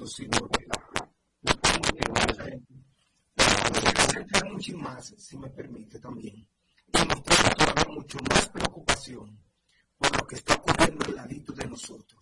Martín. 0.06 0.30
si 5.18 5.38
me 5.38 5.50
permite 5.50 6.00
también, 6.00 6.36
y 6.36 6.98
mostrar 7.08 7.90
mucho 7.90 8.20
más 8.30 8.48
preocupación 8.50 9.40
por 9.98 10.16
lo 10.16 10.28
que 10.28 10.36
está 10.36 10.54
ocurriendo 10.54 11.06
al 11.06 11.16
ladito 11.16 11.54
de 11.54 11.66
nosotros, 11.68 12.15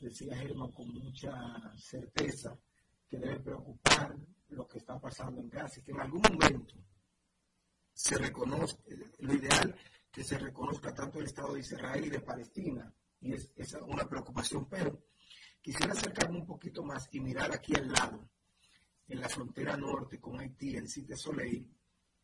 Decía 0.00 0.36
Germán 0.36 0.72
con 0.72 0.88
mucha 0.88 1.32
certeza 1.76 2.58
que 3.08 3.18
debe 3.18 3.40
preocupar 3.40 4.16
lo 4.48 4.66
que 4.66 4.78
está 4.78 4.98
pasando 4.98 5.40
en 5.40 5.48
Gaza 5.48 5.80
y 5.80 5.82
que 5.82 5.92
en 5.92 6.00
algún 6.00 6.22
momento 6.22 6.74
se 7.92 8.16
reconozca, 8.18 8.82
lo 9.18 9.34
ideal 9.34 9.76
que 10.10 10.24
se 10.24 10.38
reconozca 10.38 10.94
tanto 10.94 11.20
el 11.20 11.26
Estado 11.26 11.54
de 11.54 11.60
Israel 11.60 12.04
y 12.04 12.10
de 12.10 12.20
Palestina, 12.20 12.92
y 13.20 13.32
es, 13.34 13.50
una 13.86 14.08
preocupación, 14.08 14.68
pero 14.68 15.04
quisiera 15.60 15.92
acercarme 15.92 16.38
un 16.38 16.46
poquito 16.46 16.82
más 16.82 17.08
y 17.12 17.20
mirar 17.20 17.52
aquí 17.52 17.74
al 17.76 17.92
lado, 17.92 18.28
en 19.08 19.20
la 19.20 19.28
frontera 19.28 19.76
norte 19.76 20.20
con 20.20 20.40
Haití, 20.40 20.76
en 20.76 20.88
Cite 20.88 21.16
Soleil, 21.16 21.70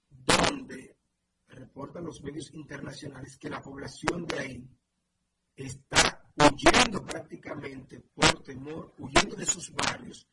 donde 0.08 0.96
reportan 1.48 2.04
los 2.04 2.22
medios 2.22 2.52
internacionales 2.54 3.36
que 3.36 3.50
la 3.50 3.60
población 3.60 4.26
de 4.26 4.38
ahí 4.38 4.70
está 5.54 6.17
huyendo 6.38 7.04
prácticamente 7.04 8.00
por 8.14 8.42
temor, 8.42 8.94
huyendo 8.98 9.36
de 9.36 9.46
sus 9.46 9.72
barrios, 9.72 10.26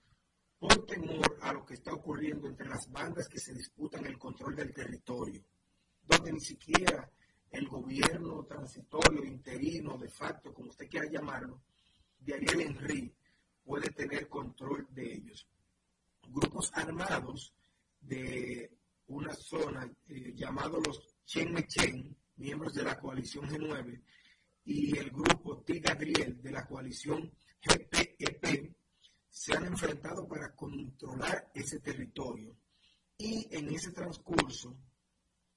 por 0.60 0.86
temor 0.86 1.38
a 1.42 1.54
lo 1.54 1.66
que 1.66 1.76
está 1.76 1.94
ocurriendo 1.94 2.48
entre 2.48 2.68
las 2.68 2.90
bandas 2.92 3.28
que 3.28 3.40
se 3.40 3.54
disputan 3.54 4.06
el 4.06 4.18
control 4.18 4.56
del 4.56 4.74
territorio, 4.74 5.44
donde 6.04 6.32
ni 6.32 6.40
siquiera 6.40 7.10
el 7.52 7.68
gobierno 7.68 8.44
transitorio, 8.46 9.24
interino, 9.24 9.98
de 9.98 10.10
facto, 10.10 10.54
como 10.54 10.70
usted 10.70 10.88
quiera 10.90 11.10
llamarlo, 11.10 11.62
de 12.20 12.34
Ariel 12.34 12.62
Henry 12.62 13.14
puede 13.64 13.90
tener 13.92 14.28
control 14.28 14.88
de 14.92 15.14
ellos. 15.14 15.48
Grupos 16.28 16.72
armados 16.74 17.54
de 18.00 18.72
una 19.08 19.34
zona 19.34 19.90
eh, 20.08 20.34
llamado 20.36 20.80
los 20.82 21.16
Chen 21.26 21.54
Mechen, 21.54 22.16
miembros 22.38 22.74
de 22.74 22.84
la 22.84 23.00
coalición 23.00 23.48
G9, 23.48 24.02
y 24.66 24.98
el 24.98 25.12
grupo 25.12 25.62
T-Gadriel 25.62 26.42
de 26.42 26.52
la 26.52 26.66
coalición 26.66 27.32
GPEP, 27.62 28.76
se 29.30 29.54
han 29.56 29.66
enfrentado 29.66 30.28
para 30.28 30.56
controlar 30.56 31.52
ese 31.54 31.80
territorio. 31.80 32.56
Y 33.18 33.48
en 33.56 33.70
ese 33.70 33.92
transcurso, 33.92 34.76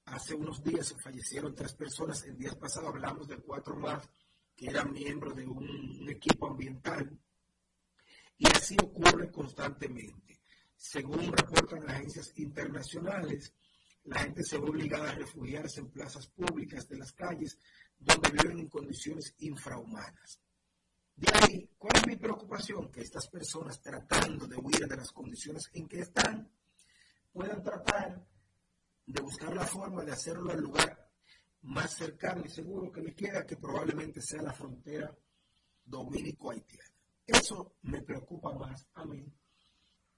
hace 0.05 0.35
unos 0.35 0.63
días 0.63 0.95
fallecieron 1.01 1.55
tres 1.55 1.73
personas, 1.73 2.23
el 2.25 2.37
día 2.37 2.51
pasado 2.59 2.89
hablamos 2.89 3.27
de 3.27 3.37
cuatro 3.37 3.75
más 3.75 4.07
que 4.55 4.67
eran 4.67 4.91
miembros 4.91 5.35
de 5.35 5.47
un, 5.47 5.99
un 6.01 6.09
equipo 6.09 6.47
ambiental. 6.47 7.17
Y 8.37 8.47
así 8.47 8.75
ocurre 8.81 9.31
constantemente. 9.31 10.39
Según 10.75 11.31
reportan 11.31 11.85
las 11.85 11.95
agencias 11.95 12.31
internacionales, 12.37 13.53
la 14.03 14.19
gente 14.19 14.43
se 14.43 14.57
ve 14.57 14.69
obligada 14.69 15.11
a 15.11 15.15
refugiarse 15.15 15.79
en 15.79 15.91
plazas 15.91 16.27
públicas 16.27 16.87
de 16.87 16.97
las 16.97 17.11
calles 17.11 17.57
donde 17.99 18.29
viven 18.31 18.59
en 18.59 18.69
condiciones 18.69 19.35
infrahumanas. 19.39 20.39
De 21.15 21.27
ahí, 21.33 21.69
¿cuál 21.77 21.97
es 21.97 22.07
mi 22.07 22.15
preocupación? 22.15 22.89
Que 22.91 23.01
estas 23.01 23.27
personas 23.27 23.81
tratando 23.81 24.47
de 24.47 24.55
huir 24.55 24.87
de 24.87 24.95
las 24.95 25.11
condiciones 25.11 25.69
en 25.73 25.87
que 25.87 25.99
están, 25.99 26.49
puedan 27.33 27.61
tratar 27.61 28.25
de 29.05 29.21
buscar 29.21 29.53
la 29.53 29.65
forma 29.65 30.03
de 30.05 30.13
hacerlo 30.13 30.51
al 30.51 30.61
lugar 30.61 31.09
más 31.63 31.93
cercano 31.93 32.43
y 32.45 32.49
seguro 32.49 32.91
que 32.91 33.01
le 33.01 33.13
queda, 33.13 33.45
que 33.45 33.57
probablemente 33.57 34.21
sea 34.21 34.41
la 34.41 34.53
frontera 34.53 35.13
dominico-haitiana. 35.83 36.93
Eso 37.25 37.75
me 37.81 38.01
preocupa 38.01 38.53
más 38.53 38.87
a 38.93 39.03
mí, 39.05 39.25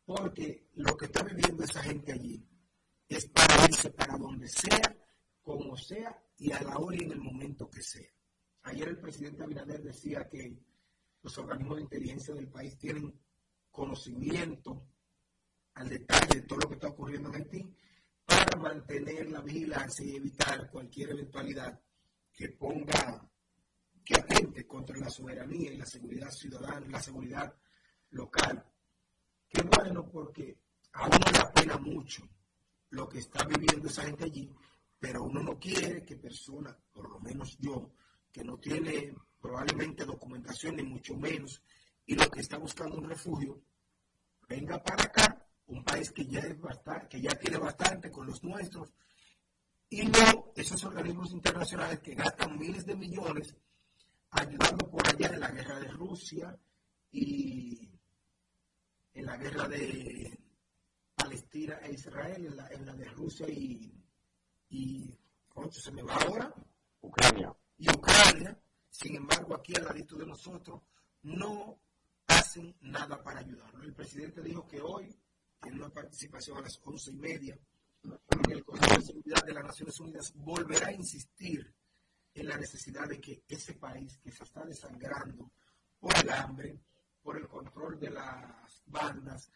porque 0.05 0.69
lo 0.75 0.95
que 0.95 1.05
está 1.05 1.23
viviendo 1.23 1.63
esa 1.63 1.81
gente 1.81 2.11
allí 2.11 2.45
es 3.09 3.27
para 3.27 3.65
irse 3.65 3.89
para 3.91 4.17
donde 4.17 4.47
sea, 4.47 4.95
como 5.41 5.75
sea 5.75 6.15
y 6.41 6.51
a 6.51 6.61
la 6.63 6.75
hora 6.79 6.97
y 6.97 7.03
en 7.03 7.11
el 7.11 7.21
momento 7.21 7.69
que 7.69 7.83
sea. 7.83 8.09
Ayer 8.63 8.87
el 8.87 8.97
presidente 8.97 9.43
Abinader 9.43 9.83
decía 9.83 10.27
que 10.27 10.57
los 11.21 11.37
organismos 11.37 11.77
de 11.77 11.83
inteligencia 11.83 12.33
del 12.33 12.49
país 12.49 12.75
tienen 12.79 13.13
conocimiento 13.69 14.87
al 15.75 15.87
detalle 15.87 16.41
de 16.41 16.47
todo 16.47 16.61
lo 16.61 16.67
que 16.67 16.73
está 16.73 16.87
ocurriendo 16.87 17.29
en 17.29 17.35
Haití 17.35 17.75
para 18.25 18.59
mantener 18.59 19.29
la 19.29 19.41
vigilancia 19.41 20.03
y 20.03 20.15
evitar 20.15 20.67
cualquier 20.71 21.11
eventualidad 21.11 21.79
que 22.33 22.49
ponga, 22.49 23.23
que 24.03 24.15
atente 24.15 24.65
contra 24.65 24.97
la 24.97 25.11
soberanía 25.11 25.71
y 25.71 25.77
la 25.77 25.85
seguridad 25.85 26.31
ciudadana, 26.31 26.87
la 26.87 27.01
seguridad 27.03 27.55
local. 28.09 28.65
Qué 29.47 29.61
bueno 29.61 30.09
porque 30.09 30.57
a 30.93 31.05
uno 31.05 31.19
le 31.31 31.37
apena 31.37 31.77
mucho 31.77 32.27
lo 32.89 33.07
que 33.07 33.19
está 33.19 33.45
viviendo 33.45 33.87
esa 33.87 34.05
gente 34.05 34.23
allí, 34.23 34.51
pero 35.01 35.23
uno 35.23 35.41
no 35.41 35.57
quiere 35.57 36.05
que 36.05 36.15
personas, 36.15 36.77
por 36.93 37.09
lo 37.09 37.19
menos 37.19 37.57
yo, 37.57 37.91
que 38.31 38.43
no 38.43 38.59
tiene 38.59 39.15
probablemente 39.41 40.05
documentación 40.05 40.75
ni 40.75 40.83
mucho 40.83 41.15
menos, 41.15 41.63
y 42.05 42.13
lo 42.13 42.29
que 42.29 42.41
está 42.41 42.59
buscando 42.59 42.97
un 42.97 43.09
refugio, 43.09 43.63
venga 44.47 44.81
para 44.83 45.05
acá, 45.05 45.43
un 45.65 45.83
país 45.83 46.11
que 46.11 46.27
ya, 46.27 46.41
es 46.41 46.61
bastante, 46.61 47.07
que 47.09 47.19
ya 47.19 47.31
tiene 47.31 47.57
bastante 47.57 48.11
con 48.11 48.27
los 48.27 48.43
nuestros, 48.43 48.93
y 49.89 50.03
no 50.03 50.53
esos 50.55 50.83
organismos 50.83 51.31
internacionales 51.31 51.99
que 51.99 52.13
gastan 52.13 52.59
miles 52.59 52.85
de 52.85 52.95
millones 52.95 53.55
ayudando 54.29 54.87
por 54.87 55.05
allá 55.07 55.33
en 55.33 55.39
la 55.39 55.49
guerra 55.49 55.79
de 55.79 55.87
Rusia 55.87 56.59
y 57.11 57.89
en 59.15 59.25
la 59.25 59.35
guerra 59.35 59.67
de 59.67 60.39
Palestina 61.15 61.79
e 61.81 61.93
Israel, 61.93 62.45
en 62.45 62.55
la, 62.55 62.67
en 62.67 62.85
la 62.85 62.93
de 62.93 63.05
Rusia 63.05 63.49
y, 63.49 64.00
y 64.71 65.13
se 65.69 65.91
me 65.91 66.01
va 66.01 66.15
ahora, 66.15 66.53
Ucrania. 67.01 67.53
Y 67.77 67.89
Ucrania, 67.89 68.57
sin 68.89 69.17
embargo, 69.17 69.55
aquí 69.55 69.73
al 69.75 69.83
ladito 69.83 70.15
de 70.15 70.25
nosotros, 70.25 70.81
no 71.23 71.77
hacen 72.27 72.75
nada 72.81 73.21
para 73.21 73.41
ayudarnos. 73.41 73.83
El 73.83 73.93
presidente 73.93 74.41
dijo 74.41 74.65
que 74.67 74.81
hoy 74.81 75.13
tiene 75.61 75.77
una 75.77 75.89
participación 75.89 76.57
a 76.57 76.61
las 76.61 76.79
once 76.83 77.11
y 77.11 77.17
media 77.17 77.59
en 78.03 78.51
el 78.51 78.63
Consejo 78.65 78.95
de 78.95 79.05
Seguridad 79.05 79.43
de 79.45 79.53
las 79.53 79.63
Naciones 79.65 79.99
Unidas, 79.99 80.33
volverá 80.35 80.87
a 80.87 80.93
insistir 80.93 81.75
en 82.33 82.47
la 82.47 82.57
necesidad 82.57 83.07
de 83.07 83.19
que 83.19 83.43
ese 83.47 83.73
país 83.73 84.17
que 84.23 84.31
se 84.31 84.43
está 84.43 84.65
desangrando 84.65 85.51
por 85.99 86.17
el 86.17 86.29
hambre, 86.31 86.79
por 87.21 87.37
el 87.37 87.47
control 87.47 87.99
de 87.99 88.09
las 88.09 88.81
bandas, 88.85 89.51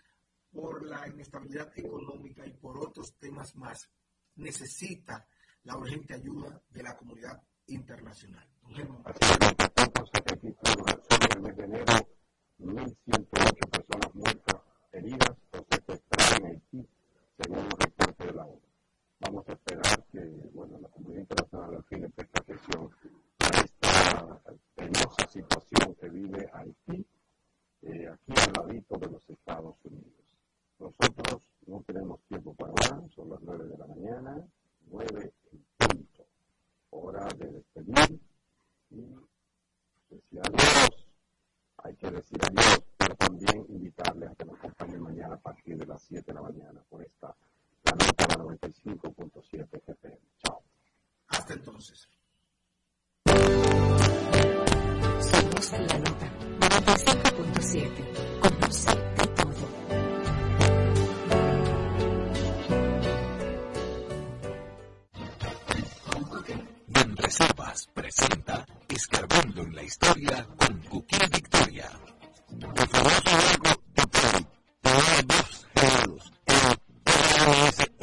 por 0.52 0.86
la 0.86 1.08
inestabilidad 1.08 1.72
económica 1.76 2.46
y 2.46 2.54
por 2.54 2.78
otros 2.78 3.16
temas 3.18 3.56
más, 3.56 3.90
necesita 4.36 5.28
la 5.64 5.78
urgente 5.78 6.14
ayuda 6.14 6.62
de 6.70 6.84
la 6.84 6.96
comunidad 6.96 7.42
internacional. 7.68 8.48
El 11.36 11.42
mes 11.42 11.58
de 11.58 11.64
enero, 11.64 11.94
1.108 12.60 13.70
personas 13.70 14.16
muertas, 14.16 14.62
heridas 14.92 15.38
o 15.52 15.66
secuestradas 15.70 16.40
en 16.40 16.46
Haití, 16.46 16.88
según 17.38 17.58
los 17.58 17.80
reportes 17.80 18.28
de 18.28 18.34
la 18.34 18.46
ONU. 18.46 18.62
Vamos 19.20 19.50
a 19.50 19.54
esperar 19.54 20.06
que 20.12 20.20
bueno, 20.54 20.80
la 20.80 20.90
comunidad 20.90 21.22
internacional 21.22 21.76
al 21.76 21.84
fin 21.86 22.02
le 22.02 22.10
preste 22.10 22.40
atención 22.40 22.90
a 23.40 23.48
esta 23.60 24.40
penosa 24.76 25.28
situación 25.28 25.96
que 25.96 26.10
vive 26.10 26.50
Haití, 26.54 27.06
eh, 27.82 28.08
aquí 28.08 28.34
al 28.42 28.54
ladito 28.54 28.98
de 28.98 29.08
los 29.08 29.30
Estados 29.30 29.76
Unidos. 29.84 30.25
Nosotros 30.80 31.42
no 31.68 31.82
tenemos 31.88 32.20
tiempo 32.28 32.54
para 32.54 32.74
más, 32.74 33.12
son 33.14 33.30
las 33.30 33.42
nueve 33.42 33.66
de 33.66 33.78
la 33.78 33.88
mañana, 33.88 34.46
nueve 34.88 35.34
en 35.52 35.66
punto. 35.78 36.26
Hora 36.92 37.28
de 37.38 37.52
despedir 37.52 38.20
y 38.90 39.02
decir 40.10 40.40
adiós. 40.40 41.08
Hay 41.78 41.96
que 41.96 42.12
decir 42.12 42.40
adiós, 42.44 42.84
pero 42.98 43.16
también 43.16 43.66
invitarles 43.70 44.30
a 44.32 44.36
que 44.36 44.46
nos 44.46 44.58
acompañen 44.58 45.02
mañana 45.02 45.36
a 45.36 45.40
partir 45.40 45.78
de 45.78 45.86
las 45.86 46.02
7 46.04 46.24
de 46.26 46.34
la 46.34 46.42
mañana 46.42 46.84
por 46.90 47.02
esta, 47.04 47.36
la 47.84 47.92
nota 47.92 48.26
95.7 48.38 49.82
GPM. 49.86 50.20
Chao. 50.44 50.62
Hasta 51.28 51.54
entonces. 51.54 52.08
Somos 55.20 55.72
la 55.72 56.00
nota 56.00 56.28
95.7. 56.60 58.40
Conoce 58.40 59.25
Reservas 67.38 67.90
presenta 67.94 68.66
Escarbando 68.88 69.64
en 69.64 69.76
la 69.76 69.84
Historia 69.84 70.48
con 70.58 70.80
Cookie 70.84 71.28
Victoria. 71.34 71.90
El 72.50 72.88
famoso 72.88 73.22
banco 73.26 73.82
Titanic 73.94 74.48
tenía 74.82 75.22
dos 75.28 75.68
géneros, 75.76 76.34
el 76.46 76.56
RMS 77.06 77.95